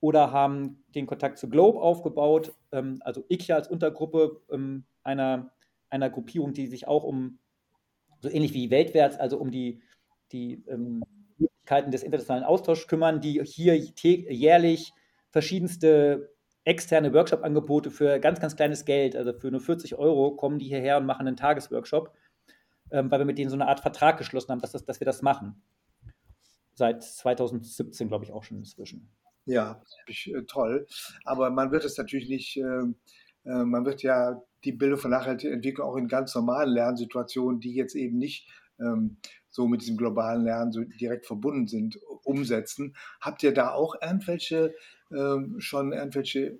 [0.00, 5.52] oder haben den Kontakt zu Globe aufgebaut, ähm, also IKIA als Untergruppe ähm, einer,
[5.90, 7.38] einer Gruppierung, die sich auch um,
[8.20, 9.82] so ähnlich wie Weltwärts, also um die,
[10.32, 11.02] die ähm,
[11.38, 14.92] Möglichkeiten des internationalen Austauschs kümmern, die hier jährlich
[15.30, 20.66] verschiedenste externe Workshop-Angebote für ganz, ganz kleines Geld, also für nur 40 Euro, kommen die
[20.66, 22.12] hierher und machen einen Tagesworkshop,
[22.90, 25.06] ähm, weil wir mit denen so eine Art Vertrag geschlossen haben, dass, das, dass wir
[25.06, 25.62] das machen.
[26.74, 29.10] Seit 2017, glaube ich, auch schon inzwischen.
[29.46, 30.86] Ja, äh, toll.
[31.24, 32.82] Aber man wird es natürlich nicht, äh,
[33.44, 37.74] äh, man wird ja die Bildung von nachhaltiger Entwicklung auch in ganz normalen Lernsituationen, die
[37.74, 38.46] jetzt eben nicht
[38.80, 39.18] ähm,
[39.50, 42.94] so mit diesem globalen Lernen so direkt verbunden sind, umsetzen.
[43.20, 44.74] Habt ihr da auch irgendwelche
[45.10, 46.58] ähm, schon irgendwelche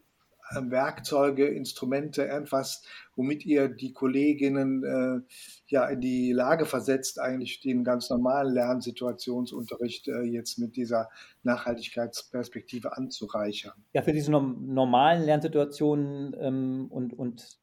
[0.57, 2.83] ähm, Werkzeuge, Instrumente, irgendwas,
[3.16, 5.20] womit ihr die Kolleginnen äh,
[5.66, 11.11] ja in die Lage versetzt, eigentlich den ganz normalen Lernsituationsunterricht äh, jetzt mit dieser
[11.42, 13.74] Nachhaltigkeitsperspektive anzureichern?
[13.92, 17.59] Ja, für diese normalen Lernsituationen ähm, und, und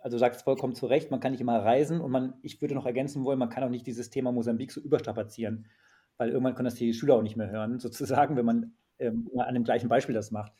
[0.00, 2.74] also du sagst vollkommen zu Recht, man kann nicht immer reisen und man, ich würde
[2.74, 5.68] noch ergänzen wollen, man kann auch nicht dieses Thema Mosambik so überstrapazieren,
[6.16, 9.54] weil irgendwann können das die Schüler auch nicht mehr hören, sozusagen, wenn man ähm, an
[9.54, 10.52] dem gleichen Beispiel das macht.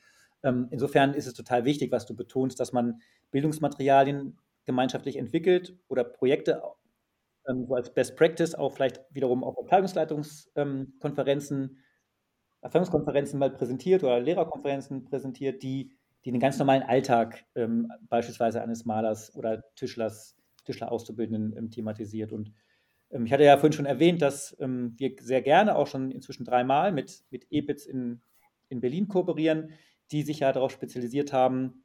[0.42, 3.00] Ähm, insofern ist es total wichtig, was du betonst, dass man
[3.30, 6.62] Bildungsmaterialien gemeinschaftlich entwickelt oder Projekte
[7.48, 11.82] ähm, wo als Best Practice auch vielleicht wiederum auf Abteilungsleitungskonferenzen,
[12.60, 15.92] Erfahrungskonferenzen mal präsentiert oder Lehrerkonferenzen präsentiert, die
[16.24, 22.32] die den ganz normalen Alltag ähm, beispielsweise eines Malers oder Tischlers, Tischler Auszubildenden ähm, thematisiert.
[22.32, 22.52] Und
[23.10, 26.44] ähm, ich hatte ja vorhin schon erwähnt, dass ähm, wir sehr gerne auch schon inzwischen
[26.44, 28.20] dreimal mit, mit EBITS in,
[28.68, 29.72] in Berlin kooperieren,
[30.10, 31.84] die sich ja darauf spezialisiert haben,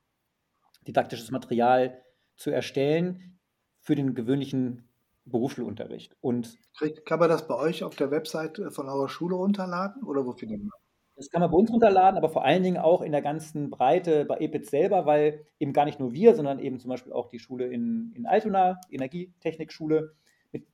[0.87, 2.01] didaktisches Material
[2.35, 3.39] zu erstellen
[3.79, 4.89] für den gewöhnlichen
[5.25, 6.15] Berufsschulunterricht.
[6.21, 6.57] Und
[7.05, 10.61] kann man das bei euch auf der Website von eurer Schule runterladen oder wo findet
[10.61, 10.71] man?
[11.15, 14.25] Das kann man bei uns runterladen, aber vor allen Dingen auch in der ganzen Breite
[14.25, 17.39] bei EPIT selber, weil eben gar nicht nur wir, sondern eben zum Beispiel auch die
[17.39, 20.13] Schule in, in Altona, Energietechnikschule,
[20.51, 20.67] mit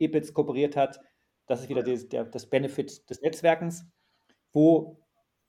[0.00, 1.00] EPITS kooperiert hat.
[1.46, 3.86] Das ist wieder das, der, das Benefit des Netzwerkens,
[4.52, 4.98] wo,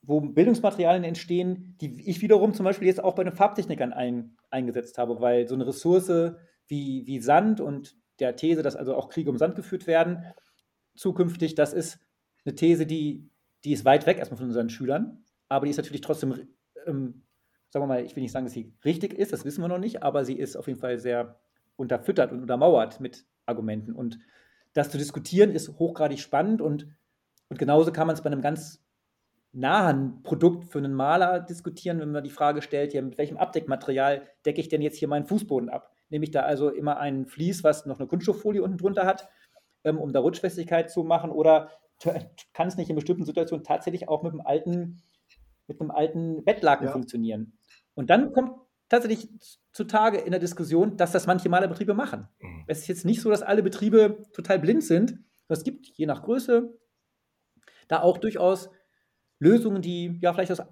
[0.03, 4.99] wo Bildungsmaterialien entstehen, die ich wiederum zum Beispiel jetzt auch bei den Farbtechnikern ein, eingesetzt
[4.99, 6.35] habe, weil so eine Ressource
[6.67, 10.23] wie, wie Sand und der These, dass also auch Kriege um Sand geführt werden,
[10.95, 11.99] zukünftig, das ist
[12.45, 13.29] eine These, die
[13.65, 16.47] die ist weit weg erstmal von unseren Schülern, aber die ist natürlich trotzdem,
[16.85, 17.23] ähm,
[17.69, 19.79] sagen wir mal, ich will nicht sagen, dass sie richtig ist, das wissen wir noch
[19.79, 21.39] nicht, aber sie ist auf jeden Fall sehr
[21.75, 23.93] unterfüttert und untermauert mit Argumenten.
[23.93, 24.19] Und
[24.73, 26.87] das zu diskutieren ist hochgradig spannend und,
[27.49, 28.83] und genauso kann man es bei einem ganz
[29.51, 34.23] nahen Produkt für einen Maler diskutieren, wenn man die Frage stellt, ja, mit welchem Abdeckmaterial
[34.45, 35.91] decke ich denn jetzt hier meinen Fußboden ab?
[36.09, 39.29] Nehme ich da also immer ein Vlies, was noch eine Kunststofffolie unten drunter hat,
[39.83, 41.69] ähm, um da Rutschfestigkeit zu machen, oder
[42.53, 45.01] kann es nicht in bestimmten Situationen tatsächlich auch mit einem alten,
[45.67, 46.91] mit einem alten Bettlaken ja.
[46.91, 47.57] funktionieren.
[47.93, 48.51] Und dann kommt
[48.89, 49.29] tatsächlich
[49.71, 52.27] zutage in der Diskussion, dass das manche Malerbetriebe machen.
[52.39, 52.63] Mhm.
[52.67, 55.19] Es ist jetzt nicht so, dass alle Betriebe total blind sind.
[55.47, 56.77] Es gibt je nach Größe
[57.87, 58.69] da auch durchaus
[59.39, 60.63] Lösungen, die ja vielleicht aus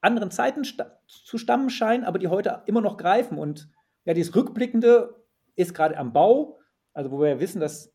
[0.00, 3.38] anderen Zeiten sta zu stammen scheinen, aber die heute immer noch greifen.
[3.38, 3.68] Und
[4.04, 5.22] ja, dieses Rückblickende
[5.54, 6.58] ist gerade am Bau,
[6.92, 7.91] also wo wir ja wissen, dass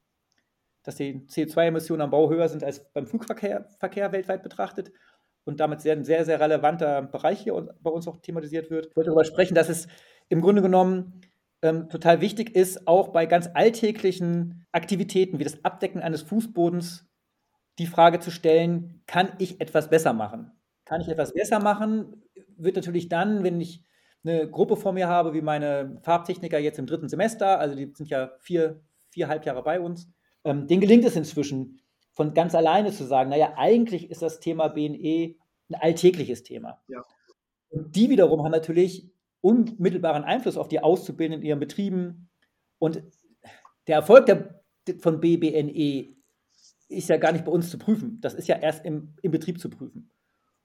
[0.88, 4.94] dass die CO2-Emissionen am Bau höher sind als beim Flugverkehr Verkehr weltweit betrachtet
[5.44, 8.88] und damit sehr, ein sehr, sehr relevanter Bereich hier bei uns auch thematisiert wird.
[8.88, 9.90] Ich wollte darüber sprechen, dass es
[10.30, 11.20] im Grunde genommen
[11.62, 17.06] ähm, total wichtig ist, auch bei ganz alltäglichen Aktivitäten wie das Abdecken eines Fußbodens
[17.80, 20.54] die Frage zu stellen, kann ich etwas besser machen?
[20.86, 22.24] Kann ich etwas besser machen?
[22.56, 23.84] Wird natürlich dann, wenn ich
[24.24, 28.10] eine Gruppe vor mir habe, wie meine Farbtechniker jetzt im dritten Semester, also die sind
[28.10, 30.10] ja vier, vier Halbjahre bei uns,
[30.44, 31.82] ähm, denen gelingt es inzwischen,
[32.14, 35.36] von ganz alleine zu sagen, naja, eigentlich ist das Thema BNE
[35.70, 36.82] ein alltägliches Thema.
[36.88, 37.04] Ja.
[37.70, 42.30] Und die wiederum haben natürlich unmittelbaren Einfluss auf die Auszubildenden in ihren Betrieben.
[42.80, 43.04] Und
[43.88, 44.62] der Erfolg der,
[45.00, 46.16] von BBNE
[46.90, 48.20] ist ja gar nicht bei uns zu prüfen.
[48.22, 50.10] Das ist ja erst im, im Betrieb zu prüfen.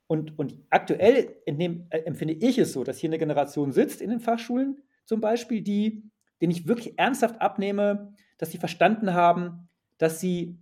[0.07, 4.11] Und, und aktuell entnehm, äh, empfinde ich es so, dass hier eine Generation sitzt in
[4.11, 6.05] den Fachschulen zum Beispiel, die,
[6.41, 10.59] denen ich wirklich ernsthaft abnehme, dass sie verstanden haben, dass sie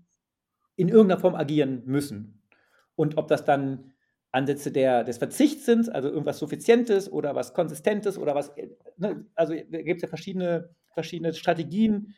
[0.76, 2.42] in irgendeiner Form agieren müssen.
[2.94, 3.94] Und ob das dann
[4.32, 8.52] Ansätze der, des Verzichts sind, also irgendwas Suffizientes oder was Konsistentes oder was,
[8.98, 12.14] ne, also gibt es ja verschiedene, verschiedene Strategien,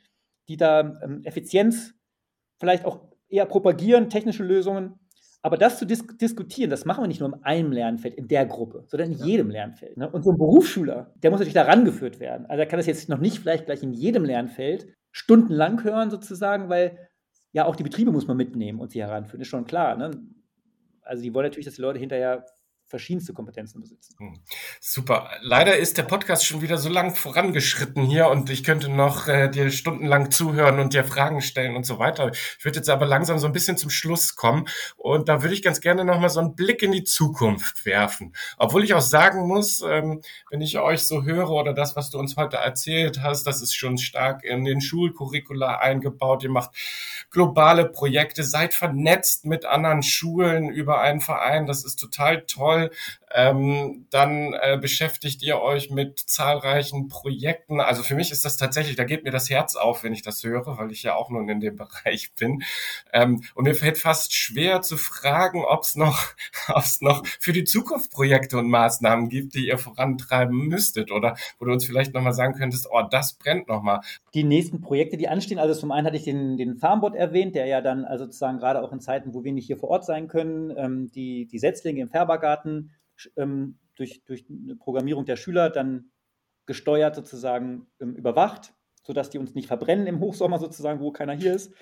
[0.48, 1.94] die da ähm, Effizienz
[2.58, 4.98] vielleicht auch eher propagieren, technische Lösungen.
[5.42, 8.46] Aber das zu dis diskutieren, das machen wir nicht nur in einem Lernfeld, in der
[8.46, 9.96] Gruppe, sondern in jedem Lernfeld.
[9.96, 10.10] Ne?
[10.10, 12.46] Und so ein Berufsschüler, der muss natürlich da rangeführt werden.
[12.46, 16.68] Also er kann das jetzt noch nicht vielleicht gleich in jedem Lernfeld stundenlang hören sozusagen,
[16.68, 17.08] weil
[17.52, 19.96] ja, auch die Betriebe muss man mitnehmen und sie heranführen, ist schon klar.
[19.96, 20.10] Ne?
[21.02, 22.46] Also die wollen natürlich, dass die Leute hinterher
[22.92, 24.14] verschiedenste Kompetenzen besitzen.
[24.18, 24.38] Hm.
[24.78, 25.30] Super.
[25.40, 29.48] Leider ist der Podcast schon wieder so lang vorangeschritten hier und ich könnte noch äh,
[29.48, 32.32] dir stundenlang zuhören und dir Fragen stellen und so weiter.
[32.58, 34.68] Ich würde jetzt aber langsam so ein bisschen zum Schluss kommen
[34.98, 38.34] und da würde ich ganz gerne noch mal so einen Blick in die Zukunft werfen.
[38.58, 40.20] Obwohl ich auch sagen muss, ähm,
[40.50, 43.74] wenn ich euch so höre oder das, was du uns heute erzählt hast, das ist
[43.74, 46.44] schon stark in den Schulcurricula eingebaut.
[46.44, 46.72] Ihr macht
[47.30, 51.66] globale Projekte, seid vernetzt mit anderen Schulen über einen Verein.
[51.66, 57.80] Das ist total toll Fall ähm, dann äh, beschäftigt ihr euch mit zahlreichen Projekten.
[57.80, 60.42] Also für mich ist das tatsächlich, da geht mir das Herz auf, wenn ich das
[60.44, 62.62] höre, weil ich ja auch nun in dem Bereich bin.
[63.12, 66.34] Ähm, und mir fällt fast schwer zu fragen, ob es noch,
[66.68, 71.64] ob's noch für die Zukunft Projekte und Maßnahmen gibt, die ihr vorantreiben müsstet oder wo
[71.64, 74.00] du uns vielleicht nochmal sagen könntest, oh, das brennt nochmal.
[74.34, 77.66] Die nächsten Projekte, die anstehen, also zum einen hatte ich den, den Farmbot erwähnt, der
[77.66, 80.28] ja dann also sozusagen gerade auch in Zeiten, wo wir nicht hier vor Ort sein
[80.28, 82.90] können, ähm, die, die Setzlinge im Färbergarten
[83.36, 86.10] ähm, durch, durch eine Programmierung der Schüler dann
[86.66, 91.54] gesteuert sozusagen ähm, überwacht, sodass die uns nicht verbrennen im Hochsommer sozusagen, wo keiner hier
[91.54, 91.74] ist.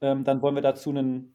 [0.00, 1.34] Ähm, dann wollen wir dazu einen,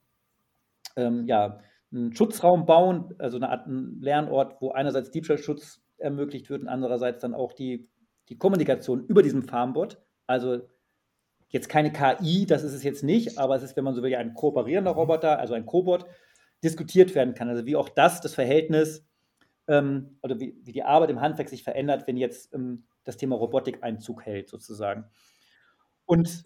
[0.96, 1.60] ähm, ja,
[1.92, 7.34] einen Schutzraum bauen, also eine Art Lernort, wo einerseits Diebstahlschutz ermöglicht wird und andererseits dann
[7.34, 7.90] auch die,
[8.28, 10.02] die Kommunikation über diesen Farmbot.
[10.28, 10.68] Also
[11.50, 14.14] jetzt keine KI, das ist es jetzt nicht, aber es ist, wenn man so will,
[14.16, 16.06] ein kooperierender Roboter, also ein Cobot,
[16.64, 17.48] diskutiert werden kann.
[17.48, 19.06] Also wie auch das, das Verhältnis
[19.68, 23.36] ähm, oder wie, wie, die Arbeit im Handwerk sich verändert, wenn jetzt ähm, das Thema
[23.36, 25.06] Robotik Einzug hält, sozusagen.
[26.06, 26.46] Und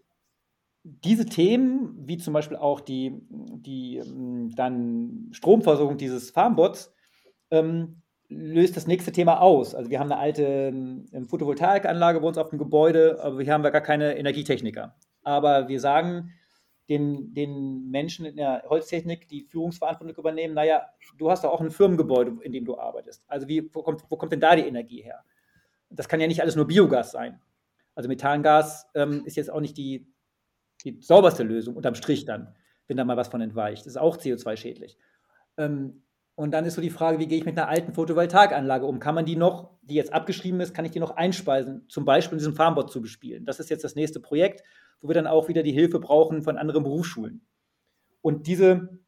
[0.83, 6.93] diese Themen, wie zum Beispiel auch die, die ähm, dann Stromversorgung dieses Farmbots,
[7.51, 9.73] ähm, löst das nächste Thema aus.
[9.73, 13.63] Also wir haben eine alte ähm, Photovoltaikanlage bei uns auf dem Gebäude, aber wir haben
[13.63, 14.95] ja gar keine Energietechniker.
[15.23, 16.31] Aber wir sagen,
[16.89, 20.87] den, den Menschen in der Holztechnik die Führungsverantwortung übernehmen, naja,
[21.17, 23.23] du hast doch auch ein Firmengebäude, in dem du arbeitest.
[23.27, 25.23] Also wie, wo, kommt, wo kommt denn da die Energie her?
[25.91, 27.39] Das kann ja nicht alles nur Biogas sein.
[27.93, 30.11] Also Methangas ähm, ist jetzt auch nicht die,
[30.83, 32.55] die sauberste Lösung, unterm Strich dann,
[32.87, 33.81] wenn da mal was von entweicht.
[33.85, 34.97] Das ist auch CO2-schädlich.
[35.57, 36.01] Ähm,
[36.39, 38.99] und dann ist so die Frage, wie gehe ich mit einer alten Photovoltaikanlage um?
[38.99, 42.33] Kann man die noch, die jetzt abgeschrieben ist, kann ich die noch einspeisen, zum Beispiel
[42.33, 43.45] in diesem Farmbot zu bespielen?
[43.45, 44.63] Das ist jetzt das nächste Projekt
[45.01, 47.45] wo wir dann auch wieder die Hilfe brauchen von anderen Berufsschulen.
[48.21, 48.99] Und diese,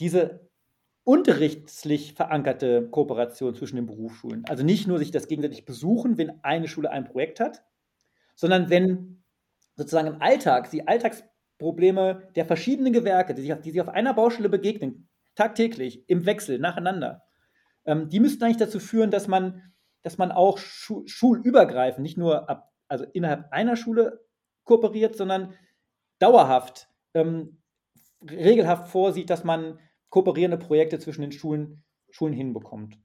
[0.00, 0.48] diese
[1.04, 6.68] unterrichtslich verankerte Kooperation zwischen den Berufsschulen, also nicht nur sich das gegenseitig besuchen, wenn eine
[6.68, 7.62] Schule ein Projekt hat,
[8.34, 9.22] sondern wenn
[9.76, 14.14] sozusagen im Alltag die Alltagsprobleme der verschiedenen Gewerke, die sich auf, die sich auf einer
[14.14, 17.22] Baustelle begegnen, tagtäglich, im Wechsel, nacheinander,
[17.84, 19.62] ähm, die müssten eigentlich dazu führen, dass man,
[20.02, 24.24] dass man auch schu schulübergreifend, nicht nur ab, also innerhalb einer Schule
[24.64, 25.54] kooperiert, sondern
[26.18, 27.60] dauerhaft, ähm,
[28.30, 29.78] regelhaft vorsieht, dass man
[30.08, 32.98] kooperierende Projekte zwischen den Schulen, Schulen hinbekommt.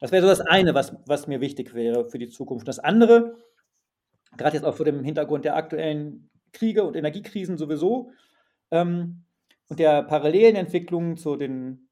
[0.00, 2.68] Das wäre so das eine, was, was mir wichtig wäre für die Zukunft.
[2.68, 3.36] Das andere,
[4.36, 8.10] gerade jetzt auch vor dem Hintergrund der aktuellen Kriege und Energiekrisen sowieso
[8.70, 9.24] ähm,
[9.68, 11.88] und der parallelen Entwicklungen zu den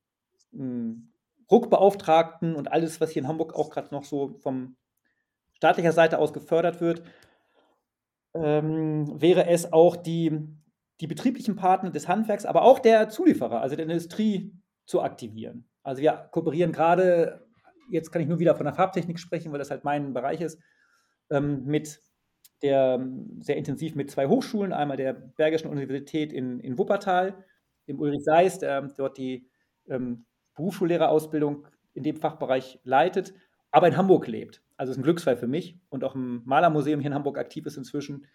[0.52, 1.12] ähm,
[1.50, 4.76] Ruckbeauftragten und alles, was hier in Hamburg auch gerade noch so von
[5.54, 7.02] staatlicher Seite aus gefördert wird,
[8.34, 10.32] ähm, wäre es auch die,
[11.00, 14.52] die betrieblichen Partner des Handwerks, aber auch der Zulieferer, also der Industrie,
[14.86, 15.68] zu aktivieren.
[15.82, 17.46] Also wir kooperieren gerade,
[17.90, 20.60] jetzt kann ich nur wieder von der Farbtechnik sprechen, weil das halt mein Bereich ist,
[21.30, 22.00] ähm, mit
[22.62, 23.04] der
[23.40, 27.44] sehr intensiv mit zwei Hochschulen, einmal der Bergischen Universität in, in Wuppertal,
[27.88, 29.48] dem Ulrich Seist, der dort die
[29.88, 30.24] ähm,
[30.54, 33.34] Berufsschullehrerausbildung in dem Fachbereich leitet,
[33.70, 37.08] aber in Hamburg lebt also ist ein Glücksfall für mich und auch im Malermuseum hier
[37.08, 38.26] in Hamburg aktiv ist inzwischen.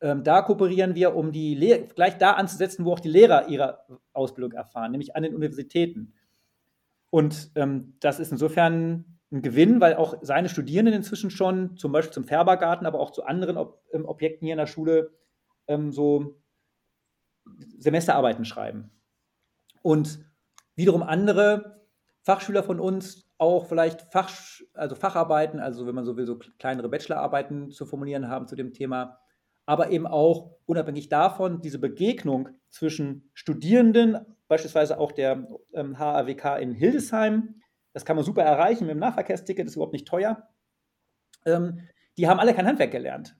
[0.00, 3.80] Ähm, da kooperieren wir, um die Le gleich da anzusetzen, wo auch die Lehrer ihre
[4.12, 6.14] Ausbildung erfahren, nämlich an den Universitäten.
[7.10, 12.12] Und ähm, das ist insofern ein Gewinn, weil auch seine Studierenden inzwischen schon zum Beispiel
[12.12, 15.10] zum Färbergarten, aber auch zu anderen Ob ähm, Objekten hier in der Schule
[15.66, 16.40] ähm, so
[17.78, 18.90] Semesterarbeiten schreiben.
[19.82, 20.18] Und
[20.74, 21.82] wiederum andere
[22.22, 24.30] Fachschüler von uns auch vielleicht Fach,
[24.74, 28.72] also Facharbeiten, also wenn man so will, so kleinere Bachelorarbeiten zu formulieren haben zu dem
[28.72, 29.18] Thema,
[29.64, 34.18] aber eben auch unabhängig davon diese Begegnung zwischen Studierenden,
[34.48, 37.60] beispielsweise auch der ähm, HAWK in Hildesheim,
[37.92, 40.48] das kann man super erreichen mit dem Nahverkehrsticket, ist überhaupt nicht teuer.
[41.46, 41.80] Ähm,
[42.16, 43.36] die haben alle kein Handwerk gelernt,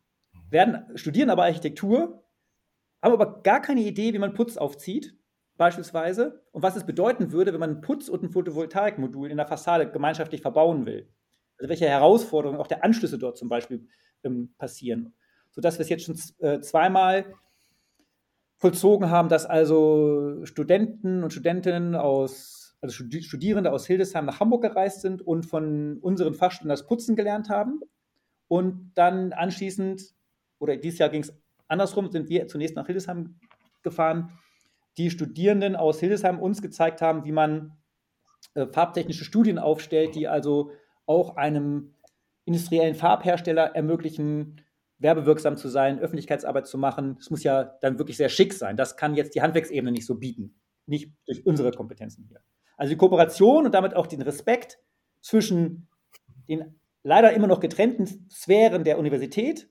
[0.50, 2.24] werden, studieren aber Architektur,
[3.02, 5.14] haben aber gar keine Idee, wie man Putz aufzieht
[5.56, 9.46] beispielsweise und was es bedeuten würde, wenn man einen Putz- und ein Photovoltaikmodul in der
[9.46, 11.08] Fassade gemeinschaftlich verbauen will.
[11.58, 13.88] Also welche Herausforderungen auch der Anschlüsse dort zum Beispiel
[14.22, 15.14] ähm, passieren.
[15.50, 17.34] Sodass wir es jetzt schon äh, zweimal
[18.56, 25.00] vollzogen haben, dass also Studenten und Studentinnen aus, also Studierende aus Hildesheim nach Hamburg gereist
[25.00, 27.80] sind und von unseren Fachstunden das Putzen gelernt haben.
[28.48, 30.14] Und dann anschließend,
[30.58, 31.32] oder dieses Jahr ging es
[31.68, 33.38] andersrum, sind wir zunächst nach Hildesheim
[33.82, 34.32] gefahren
[34.98, 37.78] die Studierenden aus Hildesheim uns gezeigt haben, wie man
[38.54, 40.72] äh, farbtechnische Studien aufstellt, die also
[41.06, 41.94] auch einem
[42.44, 44.60] industriellen Farbhersteller ermöglichen,
[44.98, 47.14] werbewirksam zu sein, Öffentlichkeitsarbeit zu machen.
[47.16, 48.76] Das muss ja dann wirklich sehr schick sein.
[48.76, 50.56] Das kann jetzt die Handwerksebene nicht so bieten,
[50.86, 52.40] nicht durch unsere Kompetenzen hier.
[52.76, 54.80] Also die Kooperation und damit auch den Respekt
[55.20, 55.88] zwischen
[56.48, 59.68] den leider immer noch getrennten Sphären der Universität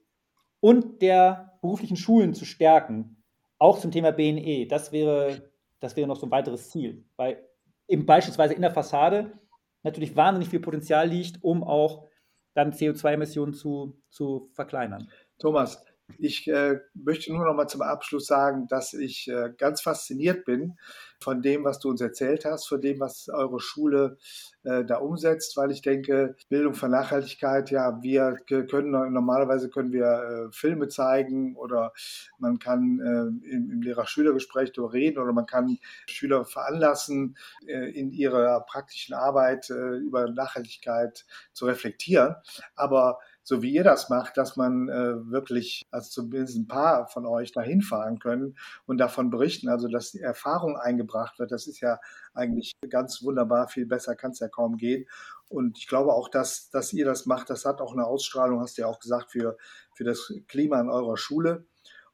[0.62, 3.24] und der beruflichen Schulen zu stärken,
[3.59, 4.68] auch zum Thema BNE.
[4.68, 7.45] Das wäre, das wäre noch so ein weiteres Ziel, weil
[7.88, 9.38] eben beispielsweise in der Fassade
[9.84, 12.07] natürlich wahnsinnig viel Potenzial liegt, um auch
[12.53, 15.09] dann CO2-Emissionen zu, zu verkleinern.
[15.38, 15.86] Thomas,
[16.18, 20.78] ich äh, möchte nur noch mal zum Abschluss sagen, dass ich äh, ganz fasziniert bin
[21.20, 24.18] von dem, was du uns erzählt hast, von dem, was eure Schule
[24.64, 30.05] äh, da umsetzt, weil ich denke, Bildung für Nachhaltigkeit, ja, wir können normalerweise können wir
[30.05, 31.91] äh, Filme zeigen oder
[32.38, 35.78] man kann äh, im, im Lehrer-Schüler-Gespräch darüber reden oder man kann
[36.08, 37.38] Schüler veranlassen,
[37.68, 42.36] äh, in ihrer praktischen Arbeit über Nachhaltigkeit zu reflektieren.
[42.76, 47.26] Aber so wie ihr das macht, dass man äh, wirklich, also zumindest ein paar von
[47.26, 51.80] euch dahin fahren können und davon berichten, also dass die Erfahrung eingebracht wird, das ist
[51.80, 51.98] ja
[52.34, 55.08] eigentlich ganz wunderbar, viel besser kann es ja kaum gehen.
[55.48, 58.78] Und ich glaube auch, dass, dass ihr das macht, das hat auch eine Ausstrahlung, hast
[58.78, 59.56] du ja auch gesagt, für,
[59.95, 61.66] für das Klima in eurer Schule.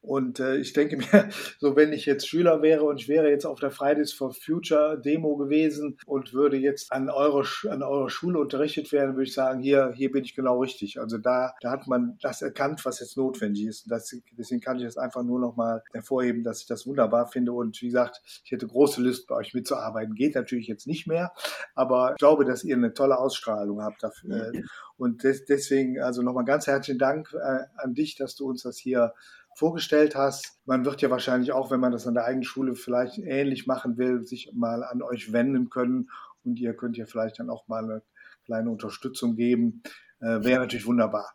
[0.04, 1.06] Und äh, ich denke mir,
[1.60, 4.99] so wenn ich jetzt Schüler wäre und ich wäre jetzt auf der Fridays for Future
[4.99, 9.62] Demo gewesen und würde jetzt an eurer, an eurer Schule unterrichtet werden, würde ich sagen,
[9.62, 10.99] hier, hier bin ich genau richtig.
[10.99, 13.89] Also da, da hat man das erkannt, was jetzt notwendig ist.
[13.89, 17.54] Das, deswegen kann ich das einfach nur noch mal hervorheben, dass ich das wunderbar finde.
[17.54, 20.16] Und wie gesagt, ich hätte große Lust, bei euch mitzuarbeiten.
[20.16, 21.32] Geht natürlich jetzt nicht mehr,
[21.76, 24.51] aber ich glaube, dass ihr eine tolle Ausstrahlung habt dafür.
[24.97, 28.78] Und des, deswegen also nochmal ganz herzlichen Dank äh, an dich, dass du uns das
[28.78, 29.14] hier
[29.56, 30.60] vorgestellt hast.
[30.66, 33.97] Man wird ja wahrscheinlich auch, wenn man das an der eigenen Schule vielleicht ähnlich machen
[33.97, 36.10] will, sich mal an euch wenden können
[36.43, 38.01] und ihr könnt ja vielleicht dann auch mal eine
[38.45, 39.84] kleine Unterstützung geben.
[40.20, 41.34] Äh, Wäre natürlich wunderbar.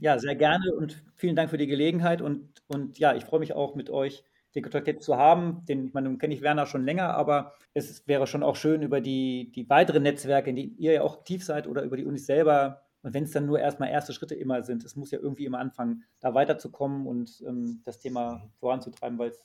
[0.00, 3.54] Ja, sehr gerne und vielen Dank für die Gelegenheit und, und ja, ich freue mich
[3.54, 4.22] auch mit euch
[4.54, 5.64] den Kontakt zu haben.
[5.66, 8.82] Den, ich meine, nun kenne ich Werner schon länger, aber es wäre schon auch schön
[8.82, 12.04] über die, die weiteren Netzwerke, in denen ihr ja auch aktiv seid oder über die
[12.04, 15.18] Unis selber und wenn es dann nur erstmal erste Schritte immer sind, es muss ja
[15.18, 19.44] irgendwie immer anfangen, da weiterzukommen und ähm, das Thema voranzutreiben, weil es,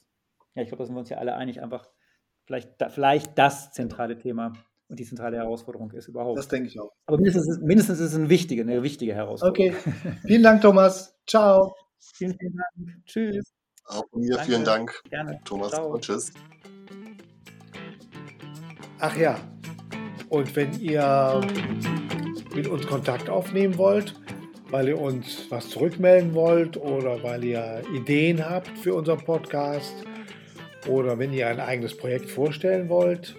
[0.56, 1.88] ja, ich glaube, da sind wir uns ja alle einig, einfach
[2.46, 4.54] vielleicht, da, vielleicht das zentrale Thema
[4.90, 6.38] und die zentrale Herausforderung ist überhaupt.
[6.38, 6.92] Das denke ich auch.
[7.06, 9.76] Aber mindestens, mindestens ist es eine wichtige, eine wichtige Herausforderung.
[9.76, 9.92] Okay.
[10.26, 11.18] Vielen Dank, Thomas.
[11.28, 11.76] Ciao.
[12.00, 13.06] Vielen, vielen Dank.
[13.06, 13.54] Tschüss.
[13.86, 14.46] Auch von mir Danke.
[14.46, 15.02] vielen Dank.
[15.10, 15.40] Gerne.
[15.46, 15.94] Thomas Ciao.
[15.94, 16.32] und tschüss.
[19.00, 19.38] Ach ja.
[20.30, 21.42] Und wenn ihr
[22.56, 24.16] mit uns Kontakt aufnehmen wollt,
[24.70, 29.94] weil ihr uns was zurückmelden wollt oder weil ihr Ideen habt für unseren Podcast
[30.88, 33.36] oder wenn ihr ein eigenes Projekt vorstellen wollt,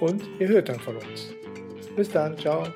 [0.01, 1.33] und ihr hört dann von uns.
[1.97, 2.67] Bis dann, ciao.